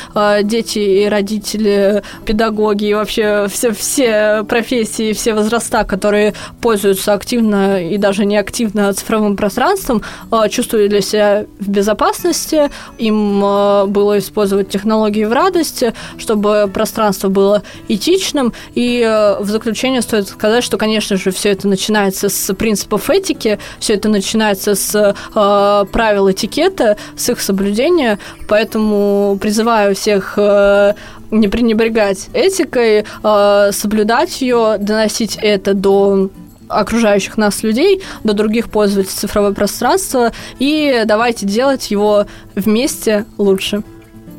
дети 0.44 0.80
и 0.80 1.10
родители, 1.10 2.04
педагоги 2.26 2.86
и 2.86 2.94
вообще 2.94 3.48
все, 3.50 3.72
все 3.72 4.44
профессии, 4.44 5.14
все 5.14 5.34
возраста, 5.34 5.84
которые 5.84 6.34
пользуются 6.62 7.14
активно 7.14 7.82
и 7.82 7.98
даже 7.98 8.26
неактивно 8.26 8.94
цифровым 8.94 9.36
пространством, 9.36 10.02
чувствовали 10.50 11.02
себя 11.02 11.46
в 11.60 11.70
безопасности, 11.70 12.70
им 12.98 13.40
было 13.40 14.18
использовать 14.18 14.70
технологии 14.70 14.93
технологии 14.94 15.24
в 15.24 15.34
радости, 15.34 15.94
чтобы 16.20 16.70
пространство 16.72 17.30
было 17.30 17.64
этичным. 17.88 18.54
И 18.76 19.02
э, 19.02 19.42
в 19.42 19.50
заключение 19.50 20.04
стоит 20.04 20.28
сказать, 20.28 20.64
что, 20.64 20.78
конечно 20.78 21.18
же, 21.18 21.32
все 21.32 21.50
это 21.50 21.68
начинается 21.68 22.30
с 22.30 22.54
принципов 22.54 23.10
этики, 23.10 23.58
все 23.80 23.96
это 23.96 24.08
начинается 24.08 24.76
с 24.76 24.96
э, 24.96 25.86
правил 25.92 26.30
этикета, 26.30 26.98
с 27.18 27.30
их 27.30 27.42
соблюдения. 27.42 28.20
Поэтому 28.48 29.38
призываю 29.42 29.96
всех 29.96 30.36
э, 30.38 30.94
не 31.32 31.48
пренебрегать 31.48 32.30
этикой, 32.34 33.06
э, 33.24 33.72
соблюдать 33.72 34.42
ее, 34.42 34.78
доносить 34.80 35.40
это 35.42 35.74
до 35.74 36.30
окружающих 36.70 37.38
нас 37.38 37.64
людей, 37.64 38.04
до 38.24 38.34
других 38.34 38.70
пользователей 38.70 39.16
цифрового 39.16 39.54
пространства, 39.54 40.32
и 40.60 41.04
давайте 41.06 41.46
делать 41.46 41.92
его 41.92 42.26
вместе 42.56 43.26
лучше. 43.38 43.84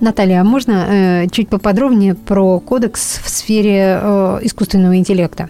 Наталья, 0.00 0.40
а 0.40 0.44
можно 0.44 0.86
э, 0.88 1.26
чуть 1.30 1.48
поподробнее 1.48 2.14
про 2.14 2.60
кодекс 2.60 3.20
в 3.22 3.28
сфере 3.28 3.98
э, 4.00 4.38
искусственного 4.42 4.96
интеллекта? 4.96 5.48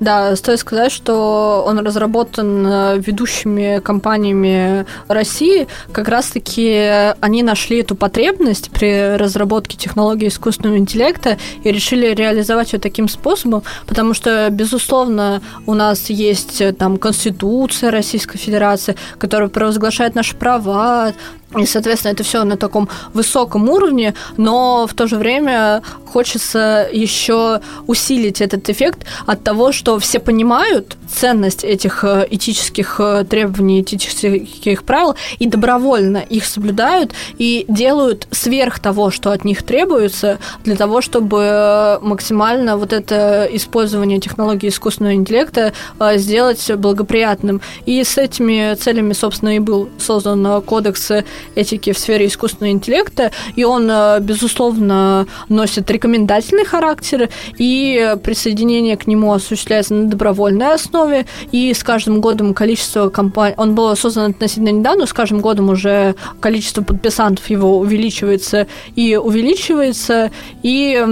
Да, 0.00 0.34
стоит 0.34 0.58
сказать, 0.58 0.90
что 0.90 1.62
он 1.66 1.78
разработан 1.78 2.66
э, 2.66 2.98
ведущими 2.98 3.80
компаниями 3.80 4.86
России. 5.08 5.68
Как 5.92 6.08
раз-таки 6.08 7.12
они 7.20 7.42
нашли 7.42 7.80
эту 7.80 7.94
потребность 7.94 8.70
при 8.70 9.16
разработке 9.18 9.76
технологии 9.76 10.28
искусственного 10.28 10.78
интеллекта 10.78 11.36
и 11.64 11.70
решили 11.70 12.14
реализовать 12.14 12.72
ее 12.72 12.78
таким 12.78 13.08
способом, 13.08 13.62
потому 13.86 14.14
что, 14.14 14.48
безусловно, 14.50 15.42
у 15.66 15.74
нас 15.74 16.08
есть 16.08 16.62
э, 16.62 16.72
там 16.72 16.96
Конституция 16.96 17.90
Российской 17.90 18.38
Федерации, 18.38 18.96
которая 19.18 19.50
провозглашает 19.50 20.14
наши 20.14 20.34
права, 20.34 21.12
и, 21.58 21.66
соответственно, 21.66 22.12
это 22.12 22.22
все 22.22 22.44
на 22.44 22.56
таком 22.56 22.88
высоком 23.12 23.68
уровне, 23.68 24.14
но 24.36 24.86
в 24.86 24.94
то 24.94 25.08
же 25.08 25.16
время 25.16 25.82
хочется 26.06 26.88
еще 26.92 27.60
усилить 27.86 28.40
этот 28.40 28.68
эффект 28.70 29.04
от 29.26 29.42
того, 29.42 29.72
что 29.72 29.89
что 29.90 29.98
все 29.98 30.20
понимают 30.20 30.96
ценность 31.12 31.64
этих 31.64 32.04
э, 32.04 32.24
этических 32.30 33.00
э, 33.00 33.24
требований, 33.28 33.80
этических 33.82 34.84
правил 34.84 35.16
и 35.40 35.46
добровольно 35.48 36.18
их 36.18 36.44
соблюдают 36.44 37.12
и 37.38 37.64
делают 37.66 38.28
сверх 38.30 38.78
того, 38.78 39.10
что 39.10 39.32
от 39.32 39.44
них 39.44 39.64
требуется, 39.64 40.38
для 40.62 40.76
того, 40.76 41.00
чтобы 41.00 41.98
максимально 42.02 42.76
вот 42.76 42.92
это 42.92 43.48
использование 43.50 44.20
технологий 44.20 44.68
искусственного 44.68 45.14
интеллекта 45.14 45.72
сделать 46.14 46.70
благоприятным. 46.76 47.60
И 47.84 48.04
с 48.04 48.16
этими 48.16 48.74
целями, 48.74 49.12
собственно, 49.12 49.56
и 49.56 49.58
был 49.58 49.88
создан 49.98 50.62
кодекс 50.62 51.10
этики 51.56 51.92
в 51.92 51.98
сфере 51.98 52.26
искусственного 52.26 52.72
интеллекта, 52.72 53.32
и 53.56 53.64
он, 53.64 53.90
безусловно, 54.20 55.26
носит 55.48 55.90
рекомендательный 55.90 56.64
характер, 56.64 57.28
и 57.58 58.14
присоединение 58.22 58.96
к 58.96 59.08
нему 59.08 59.32
осуществляется 59.32 59.79
на 59.88 60.08
добровольной 60.08 60.74
основе, 60.74 61.24
и 61.52 61.72
с 61.72 61.82
каждым 61.82 62.20
годом 62.20 62.52
количество 62.52 63.08
компаний... 63.08 63.54
Он 63.56 63.74
был 63.74 63.96
создан 63.96 64.32
относительно 64.32 64.68
недавно, 64.68 65.06
с 65.06 65.12
каждым 65.14 65.40
годом 65.40 65.70
уже 65.70 66.14
количество 66.40 66.82
подписантов 66.82 67.48
его 67.48 67.78
увеличивается 67.78 68.66
и 68.96 69.16
увеличивается, 69.16 70.30
и, 70.62 71.02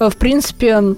в 0.00 0.16
принципе, 0.16 0.96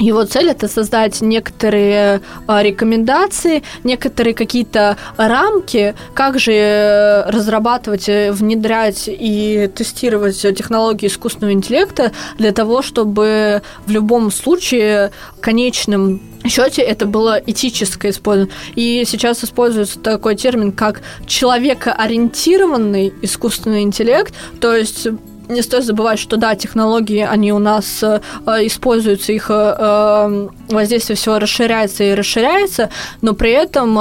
его 0.00 0.24
цель 0.24 0.48
это 0.48 0.66
создать 0.66 1.20
некоторые 1.20 2.22
а, 2.46 2.62
рекомендации, 2.62 3.62
некоторые 3.84 4.34
какие-то 4.34 4.96
рамки, 5.16 5.94
как 6.14 6.38
же 6.38 6.52
э, 6.52 7.30
разрабатывать, 7.30 8.08
э, 8.08 8.32
внедрять 8.32 9.04
и 9.06 9.70
тестировать 9.74 10.40
технологии 10.40 11.06
искусственного 11.06 11.52
интеллекта 11.52 12.12
для 12.38 12.52
того, 12.52 12.82
чтобы 12.82 13.62
в 13.86 13.90
любом 13.90 14.30
случае 14.30 15.12
конечным 15.40 16.20
счете 16.48 16.82
это 16.82 17.06
было 17.06 17.40
этическое 17.44 18.10
использование. 18.10 18.54
И 18.74 19.04
сейчас 19.06 19.44
используется 19.44 19.98
такой 19.98 20.36
термин, 20.36 20.72
как 20.72 21.02
человекоориентированный 21.26 23.12
искусственный 23.22 23.82
интеллект, 23.82 24.34
то 24.60 24.74
есть 24.74 25.08
не 25.50 25.62
стоит 25.62 25.84
забывать, 25.84 26.18
что 26.18 26.36
да, 26.36 26.54
технологии, 26.54 27.26
они 27.28 27.52
у 27.52 27.58
нас 27.58 28.02
э, 28.02 28.20
используются, 28.66 29.32
их 29.32 29.50
э, 29.50 29.76
э, 29.78 30.48
воздействие 30.68 31.16
все 31.16 31.38
расширяется 31.38 32.04
и 32.04 32.14
расширяется, 32.14 32.90
но 33.20 33.34
при 33.34 33.50
этом 33.50 33.94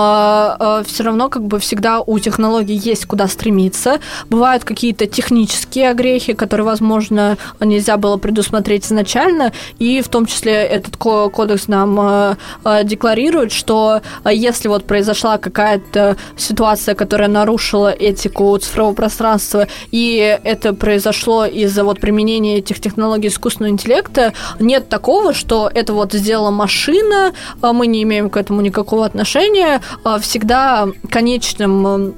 все 0.85 1.03
равно 1.03 1.29
как 1.29 1.43
бы 1.43 1.59
всегда 1.59 2.01
у 2.01 2.19
технологий 2.19 2.75
есть 2.75 3.05
куда 3.05 3.27
стремиться. 3.27 3.99
Бывают 4.29 4.63
какие-то 4.63 5.07
технические 5.07 5.89
огрехи, 5.89 6.33
которые, 6.33 6.65
возможно, 6.65 7.37
нельзя 7.59 7.97
было 7.97 8.17
предусмотреть 8.17 8.85
изначально, 8.85 9.51
и 9.79 10.01
в 10.01 10.09
том 10.09 10.25
числе 10.25 10.53
этот 10.53 10.97
кодекс 10.97 11.67
нам 11.67 12.37
декларирует, 12.83 13.51
что 13.51 14.01
если 14.25 14.67
вот 14.67 14.85
произошла 14.85 15.37
какая-то 15.37 16.17
ситуация, 16.37 16.95
которая 16.95 17.29
нарушила 17.29 17.91
этику 17.91 18.57
цифрового 18.57 18.93
пространства, 18.93 19.67
и 19.91 20.39
это 20.43 20.73
произошло 20.73 21.38
из-за 21.45 21.83
вот 21.83 21.99
применения 21.99 22.57
этих 22.57 22.79
технологий 22.79 23.27
искусственного 23.27 23.71
интеллекта 23.71 24.33
нет 24.59 24.89
такого, 24.89 25.33
что 25.33 25.69
это 25.73 25.93
вот 25.93 26.13
сделала 26.13 26.51
машина, 26.51 27.33
а 27.61 27.73
мы 27.73 27.87
не 27.87 28.03
имеем 28.03 28.29
к 28.29 28.37
этому 28.37 28.61
никакого 28.61 29.05
отношения. 29.05 29.81
А 30.03 30.19
всегда 30.19 30.87
конечным 31.09 32.13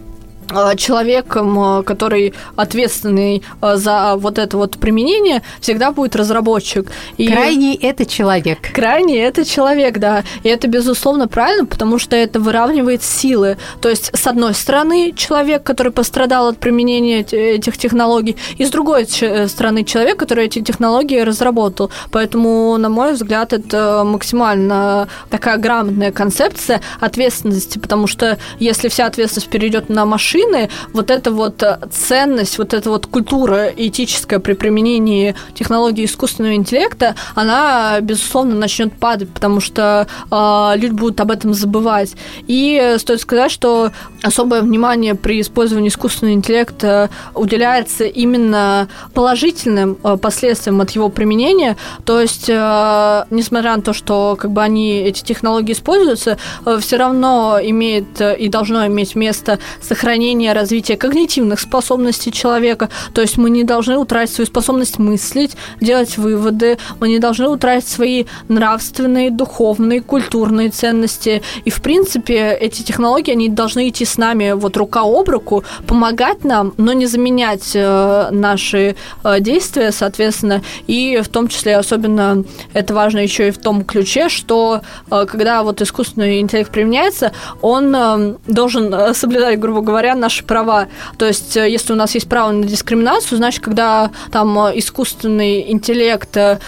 человеком, 0.76 1.80
э, 1.80 1.84
который 1.84 2.34
ответственный 2.56 3.44
э, 3.62 3.76
за 3.76 4.16
вот 4.18 4.38
это 4.38 4.58
вот 4.58 4.78
применение, 4.78 5.42
всегда 5.60 5.92
будет 5.92 6.16
разработчик. 6.16 6.92
И 7.18 7.28
крайний 7.28 7.76
это 7.76 8.06
человек. 8.06 8.74
Крайний 8.74 9.18
это 9.18 9.46
человек, 9.46 9.98
да. 9.98 10.24
И 10.44 10.50
это, 10.50 10.68
безусловно, 10.68 11.28
правильно, 11.28 11.66
потому 11.66 12.00
что 12.00 12.16
это 12.16 12.40
выравнивает 12.40 13.04
силы. 13.04 13.58
То 13.82 13.90
есть, 13.90 14.12
с 14.14 14.28
одной 14.28 14.54
стороны, 14.54 15.14
человек, 15.16 15.64
который 15.64 15.92
пострадал 15.92 16.50
от 16.50 16.58
применения 16.58 17.22
этих 17.22 17.78
технологий, 17.78 18.36
и 18.58 18.66
с 18.66 18.70
другой 18.70 19.06
стороны, 19.06 19.84
человек, 19.84 20.18
который 20.18 20.46
эти 20.46 20.62
технологии 20.62 21.20
разработал. 21.20 21.92
Поэтому, 22.12 22.78
на 22.78 22.90
мой 22.90 23.14
взгляд, 23.14 23.54
это 23.54 24.04
максимально 24.06 25.08
такая 25.30 25.58
грамотная 25.58 26.12
концепция 26.12 26.82
ответственности, 27.00 27.78
потому 27.78 28.08
что 28.08 28.38
если 28.60 28.90
вся 28.90 29.06
ответственность 29.06 29.50
перейдет 29.50 29.90
на 29.90 30.06
машину, 30.06 30.41
машины, 30.42 30.70
вот 30.94 31.12
эта 31.12 31.32
вот 31.32 31.62
э, 31.64 31.80
ценность, 31.92 32.58
вот 32.58 32.74
эта 32.74 32.90
вот 32.90 33.08
культура 33.08 33.68
этическая 33.68 34.40
при 34.40 34.54
применении 34.54 35.36
технологии 35.54 36.06
искусственного 36.06 36.56
интеллекта, 36.56 37.16
она, 37.36 38.00
безусловно, 38.02 38.56
начнет 38.56 38.94
падать, 38.94 39.30
потому 39.30 39.60
что 39.60 40.08
э, 40.30 40.72
люди 40.76 40.94
будут 40.94 41.20
об 41.22 41.32
этом 41.32 41.54
забывать. 41.54 42.16
И 42.48 42.96
стоит 42.98 43.22
сказать, 43.22 43.52
что 43.52 43.92
особое 44.24 44.62
внимание 44.62 45.16
при 45.16 45.42
использовании 45.42 45.90
искусственного 45.90 46.36
интеллекта 46.36 47.10
уделяется 47.34 48.06
именно 48.06 48.88
положительным 49.14 49.98
э, 50.04 50.18
последствиям 50.18 50.82
от 50.82 50.92
его 50.92 51.10
применения. 51.10 51.78
То 52.06 52.20
есть, 52.20 52.50
э, 52.50 53.26
несмотря 53.30 53.76
на 53.76 53.82
то, 53.82 53.94
что 53.94 54.38
как 54.40 54.52
бы 54.52 54.62
они, 54.62 55.00
эти 55.00 55.24
технологии 55.24 55.74
используются, 55.74 56.38
э, 56.66 56.80
все 56.82 56.98
равно 56.98 57.60
имеет 57.62 58.20
э, 58.22 58.38
и 58.38 58.50
должно 58.50 58.86
иметь 58.88 59.16
место 59.16 59.60
сохранение 59.82 60.31
сохранение, 60.32 60.54
развитие 60.54 60.98
когнитивных 60.98 61.60
способностей 61.60 62.32
человека. 62.32 62.90
То 63.14 63.22
есть 63.22 63.38
мы 63.38 63.50
не 63.50 63.64
должны 63.64 63.98
утратить 63.98 64.34
свою 64.36 64.48
способность 64.48 65.00
мыслить, 65.00 65.58
делать 65.82 66.18
выводы, 66.18 66.78
мы 67.00 67.10
не 67.10 67.20
должны 67.20 67.50
утратить 67.50 67.90
свои 67.90 68.26
нравственные, 68.48 69.30
духовные, 69.32 70.02
культурные 70.02 70.70
ценности. 70.70 71.42
И, 71.66 71.70
в 71.70 71.82
принципе, 71.82 72.58
эти 72.62 72.82
технологии, 72.84 73.34
они 73.34 73.50
должны 73.50 73.90
идти 73.90 74.06
с 74.06 74.18
нами 74.18 74.54
вот 74.54 74.78
рука 74.78 75.02
об 75.02 75.30
руку, 75.30 75.64
помогать 75.88 76.46
нам, 76.46 76.74
но 76.78 76.94
не 76.94 77.08
заменять 77.08 77.72
э, 77.76 78.30
наши 78.32 78.96
э, 79.24 79.40
действия, 79.40 79.92
соответственно. 79.92 80.62
И 80.88 81.20
в 81.22 81.28
том 81.28 81.48
числе, 81.48 81.78
особенно 81.78 82.44
это 82.74 82.94
важно 82.94 83.20
еще 83.20 83.48
и 83.48 83.52
в 83.52 83.58
том 83.58 83.84
ключе, 83.84 84.30
что 84.30 84.82
э, 85.12 85.26
когда 85.28 85.64
вот 85.64 85.82
искусственный 85.82 86.40
интеллект 86.40 86.72
применяется, 86.72 87.32
он 87.62 88.38
должен 88.48 89.14
соблюдать, 89.14 89.60
грубо 89.60 89.82
говоря, 89.82 90.11
наши 90.16 90.44
права. 90.44 90.88
То 91.18 91.26
есть, 91.26 91.58
э, 91.58 91.70
если 91.70 91.94
у 91.94 91.96
нас 91.96 92.16
есть 92.16 92.28
право 92.28 92.52
на 92.52 92.64
дискриминацию, 92.66 93.38
значит, 93.38 93.64
когда 93.64 94.12
там 94.32 94.58
э, 94.60 94.80
искусственный 94.80 95.72
интеллект 95.72 96.36
э, 96.38 96.60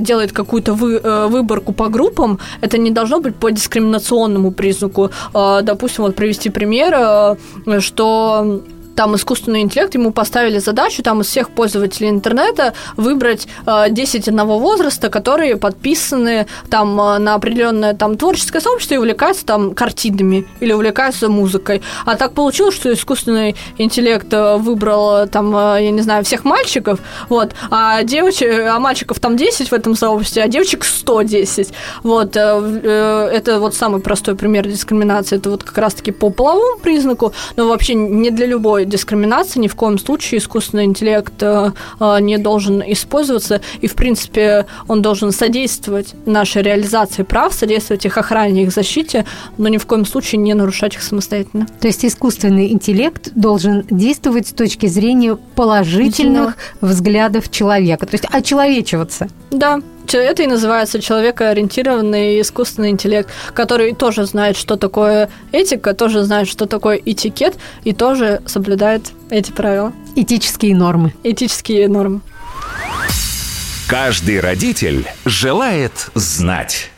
делает 0.00 0.32
какую-то 0.32 0.74
вы, 0.74 1.00
выборку 1.28 1.72
по 1.72 1.88
группам, 1.88 2.38
это 2.60 2.78
не 2.78 2.90
должно 2.90 3.20
быть 3.20 3.36
по 3.36 3.50
дискриминационному 3.50 4.50
признаку. 4.52 5.10
Допустим, 5.32 6.04
вот 6.04 6.16
привести 6.16 6.50
пример, 6.50 7.36
что 7.80 8.62
там 9.00 9.16
искусственный 9.16 9.62
интеллект, 9.62 9.94
ему 9.94 10.10
поставили 10.10 10.58
задачу 10.58 11.02
там 11.02 11.22
из 11.22 11.28
всех 11.28 11.48
пользователей 11.48 12.10
интернета 12.10 12.74
выбрать 12.98 13.48
э, 13.64 13.86
10 13.88 14.28
одного 14.28 14.58
возраста, 14.58 15.08
которые 15.08 15.56
подписаны 15.56 16.46
там 16.68 17.00
э, 17.00 17.16
на 17.16 17.34
определенное 17.34 17.94
там 17.94 18.18
творческое 18.18 18.60
сообщество 18.60 18.96
и 18.96 18.98
увлекаются 18.98 19.46
там 19.46 19.74
картинами 19.74 20.46
или 20.60 20.74
увлекаются 20.74 21.30
музыкой. 21.30 21.80
А 22.04 22.16
так 22.16 22.34
получилось, 22.34 22.74
что 22.74 22.92
искусственный 22.92 23.56
интеллект 23.78 24.30
э, 24.34 24.56
выбрал 24.58 25.26
там, 25.28 25.56
э, 25.56 25.84
я 25.84 25.90
не 25.92 26.02
знаю, 26.02 26.22
всех 26.22 26.44
мальчиков, 26.44 27.00
вот, 27.30 27.54
а 27.70 28.02
девочек, 28.02 28.50
а 28.68 28.78
мальчиков 28.80 29.18
там 29.18 29.38
10 29.38 29.70
в 29.70 29.72
этом 29.72 29.96
сообществе, 29.96 30.42
а 30.42 30.48
девочек 30.48 30.84
110. 30.84 31.72
Вот, 32.02 32.36
это 32.36 33.60
вот 33.60 33.74
самый 33.74 34.02
простой 34.02 34.34
пример 34.34 34.68
дискриминации, 34.68 35.38
это 35.38 35.48
вот 35.48 35.64
как 35.64 35.78
раз-таки 35.78 36.10
по 36.10 36.28
половому 36.28 36.78
признаку, 36.80 37.32
но 37.56 37.66
вообще 37.66 37.94
не 37.94 38.30
для 38.30 38.44
любой 38.44 38.89
дискриминации, 38.90 39.60
ни 39.60 39.68
в 39.68 39.74
коем 39.74 39.98
случае 39.98 40.38
искусственный 40.38 40.84
интеллект 40.84 41.42
э, 41.42 41.72
э, 41.98 42.20
не 42.20 42.36
должен 42.36 42.82
использоваться, 42.86 43.60
и, 43.80 43.86
в 43.86 43.94
принципе, 43.94 44.66
он 44.88 45.00
должен 45.00 45.32
содействовать 45.32 46.14
нашей 46.26 46.62
реализации 46.62 47.22
прав, 47.22 47.54
содействовать 47.54 48.04
их 48.04 48.18
охране, 48.18 48.64
их 48.64 48.72
защите, 48.72 49.24
но 49.56 49.68
ни 49.68 49.78
в 49.78 49.86
коем 49.86 50.04
случае 50.04 50.40
не 50.40 50.54
нарушать 50.54 50.94
их 50.94 51.02
самостоятельно. 51.02 51.66
То 51.80 51.86
есть 51.86 52.04
искусственный 52.04 52.72
интеллект 52.72 53.30
должен 53.34 53.84
действовать 53.90 54.48
с 54.48 54.52
точки 54.52 54.86
зрения 54.86 55.36
положительных 55.54 56.56
взглядов 56.80 57.50
человека, 57.50 58.06
то 58.06 58.14
есть 58.14 58.26
очеловечиваться. 58.30 59.28
Да, 59.50 59.80
это 60.18 60.42
и 60.42 60.46
называется 60.46 61.00
человекоориентированный 61.00 62.40
искусственный 62.40 62.90
интеллект, 62.90 63.28
который 63.54 63.94
тоже 63.94 64.24
знает, 64.26 64.56
что 64.56 64.76
такое 64.76 65.30
этика, 65.52 65.94
тоже 65.94 66.22
знает, 66.24 66.48
что 66.48 66.66
такое 66.66 67.00
этикет, 67.04 67.56
и 67.84 67.92
тоже 67.92 68.42
соблюдает 68.46 69.12
эти 69.30 69.50
правила. 69.52 69.92
Этические 70.16 70.74
нормы. 70.74 71.14
Этические 71.22 71.88
нормы. 71.88 72.20
Каждый 73.88 74.40
родитель 74.40 75.06
желает 75.24 76.10
знать. 76.14 76.90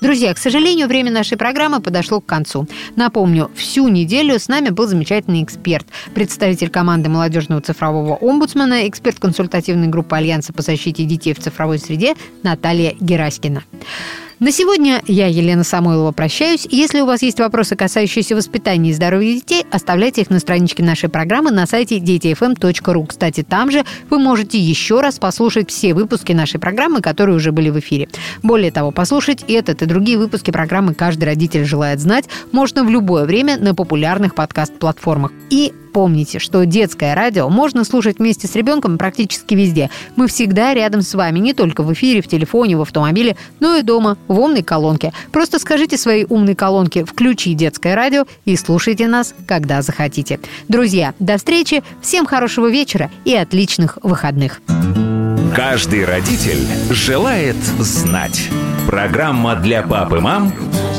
Друзья, 0.00 0.32
к 0.32 0.38
сожалению, 0.38 0.86
время 0.86 1.10
нашей 1.10 1.36
программы 1.36 1.80
подошло 1.80 2.20
к 2.20 2.26
концу. 2.26 2.68
Напомню, 2.94 3.50
всю 3.56 3.88
неделю 3.88 4.38
с 4.38 4.46
нами 4.46 4.68
был 4.68 4.86
замечательный 4.86 5.42
эксперт, 5.42 5.86
представитель 6.14 6.70
команды 6.70 7.08
молодежного 7.08 7.60
цифрового 7.60 8.14
омбудсмена, 8.14 8.86
эксперт 8.88 9.18
консультативной 9.18 9.88
группы 9.88 10.14
Альянса 10.14 10.52
по 10.52 10.62
защите 10.62 11.04
детей 11.04 11.34
в 11.34 11.40
цифровой 11.40 11.80
среде 11.80 12.14
Наталья 12.44 12.94
Гераськина. 13.00 13.64
На 14.40 14.52
сегодня 14.52 15.02
я, 15.08 15.26
Елена 15.26 15.64
Самойлова, 15.64 16.12
прощаюсь. 16.12 16.64
Если 16.70 17.00
у 17.00 17.06
вас 17.06 17.22
есть 17.22 17.40
вопросы, 17.40 17.74
касающиеся 17.74 18.36
воспитания 18.36 18.90
и 18.90 18.92
здоровья 18.92 19.34
детей, 19.34 19.66
оставляйте 19.72 20.20
их 20.20 20.30
на 20.30 20.38
страничке 20.38 20.84
нашей 20.84 21.08
программы 21.08 21.50
на 21.50 21.66
сайте 21.66 21.98
детифм.ру. 21.98 23.06
Кстати, 23.06 23.42
там 23.42 23.72
же 23.72 23.84
вы 24.10 24.20
можете 24.20 24.56
еще 24.56 25.00
раз 25.00 25.18
послушать 25.18 25.70
все 25.70 25.92
выпуски 25.92 26.30
нашей 26.30 26.60
программы, 26.60 27.00
которые 27.00 27.34
уже 27.34 27.50
были 27.50 27.70
в 27.70 27.80
эфире. 27.80 28.08
Более 28.44 28.70
того, 28.70 28.92
послушать 28.92 29.42
этот 29.48 29.82
и 29.82 29.86
другие 29.86 30.18
выпуски 30.18 30.52
программы 30.52 30.94
«Каждый 30.94 31.24
родитель 31.24 31.64
желает 31.64 31.98
знать» 31.98 32.26
можно 32.52 32.84
в 32.84 32.90
любое 32.90 33.24
время 33.24 33.58
на 33.58 33.74
популярных 33.74 34.36
подкаст-платформах. 34.36 35.32
И 35.50 35.72
Помните, 35.98 36.38
что 36.38 36.64
детское 36.64 37.12
радио 37.16 37.48
можно 37.48 37.82
слушать 37.82 38.20
вместе 38.20 38.46
с 38.46 38.54
ребенком 38.54 38.98
практически 38.98 39.54
везде. 39.54 39.90
Мы 40.14 40.28
всегда 40.28 40.72
рядом 40.72 41.02
с 41.02 41.12
вами, 41.12 41.40
не 41.40 41.54
только 41.54 41.82
в 41.82 41.92
эфире, 41.92 42.22
в 42.22 42.28
телефоне, 42.28 42.76
в 42.76 42.82
автомобиле, 42.82 43.34
но 43.58 43.74
и 43.74 43.82
дома, 43.82 44.16
в 44.28 44.38
умной 44.38 44.62
колонке. 44.62 45.12
Просто 45.32 45.58
скажите 45.58 45.98
своей 45.98 46.24
умной 46.28 46.54
колонке 46.54 47.04
«Включи 47.04 47.52
детское 47.54 47.96
радио» 47.96 48.26
и 48.44 48.54
слушайте 48.54 49.08
нас, 49.08 49.34
когда 49.44 49.82
захотите. 49.82 50.38
Друзья, 50.68 51.14
до 51.18 51.36
встречи, 51.36 51.82
всем 52.00 52.26
хорошего 52.26 52.70
вечера 52.70 53.10
и 53.24 53.34
отличных 53.34 53.98
выходных. 54.04 54.60
Каждый 55.52 56.04
родитель 56.04 56.64
желает 56.90 57.56
знать. 57.80 58.48
Программа 58.86 59.56
для 59.56 59.82
пап 59.82 60.12
и 60.12 60.20
мам 60.20 60.52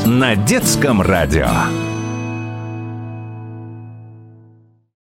на 0.04 0.36
детском 0.36 1.00
радио. 1.00 1.48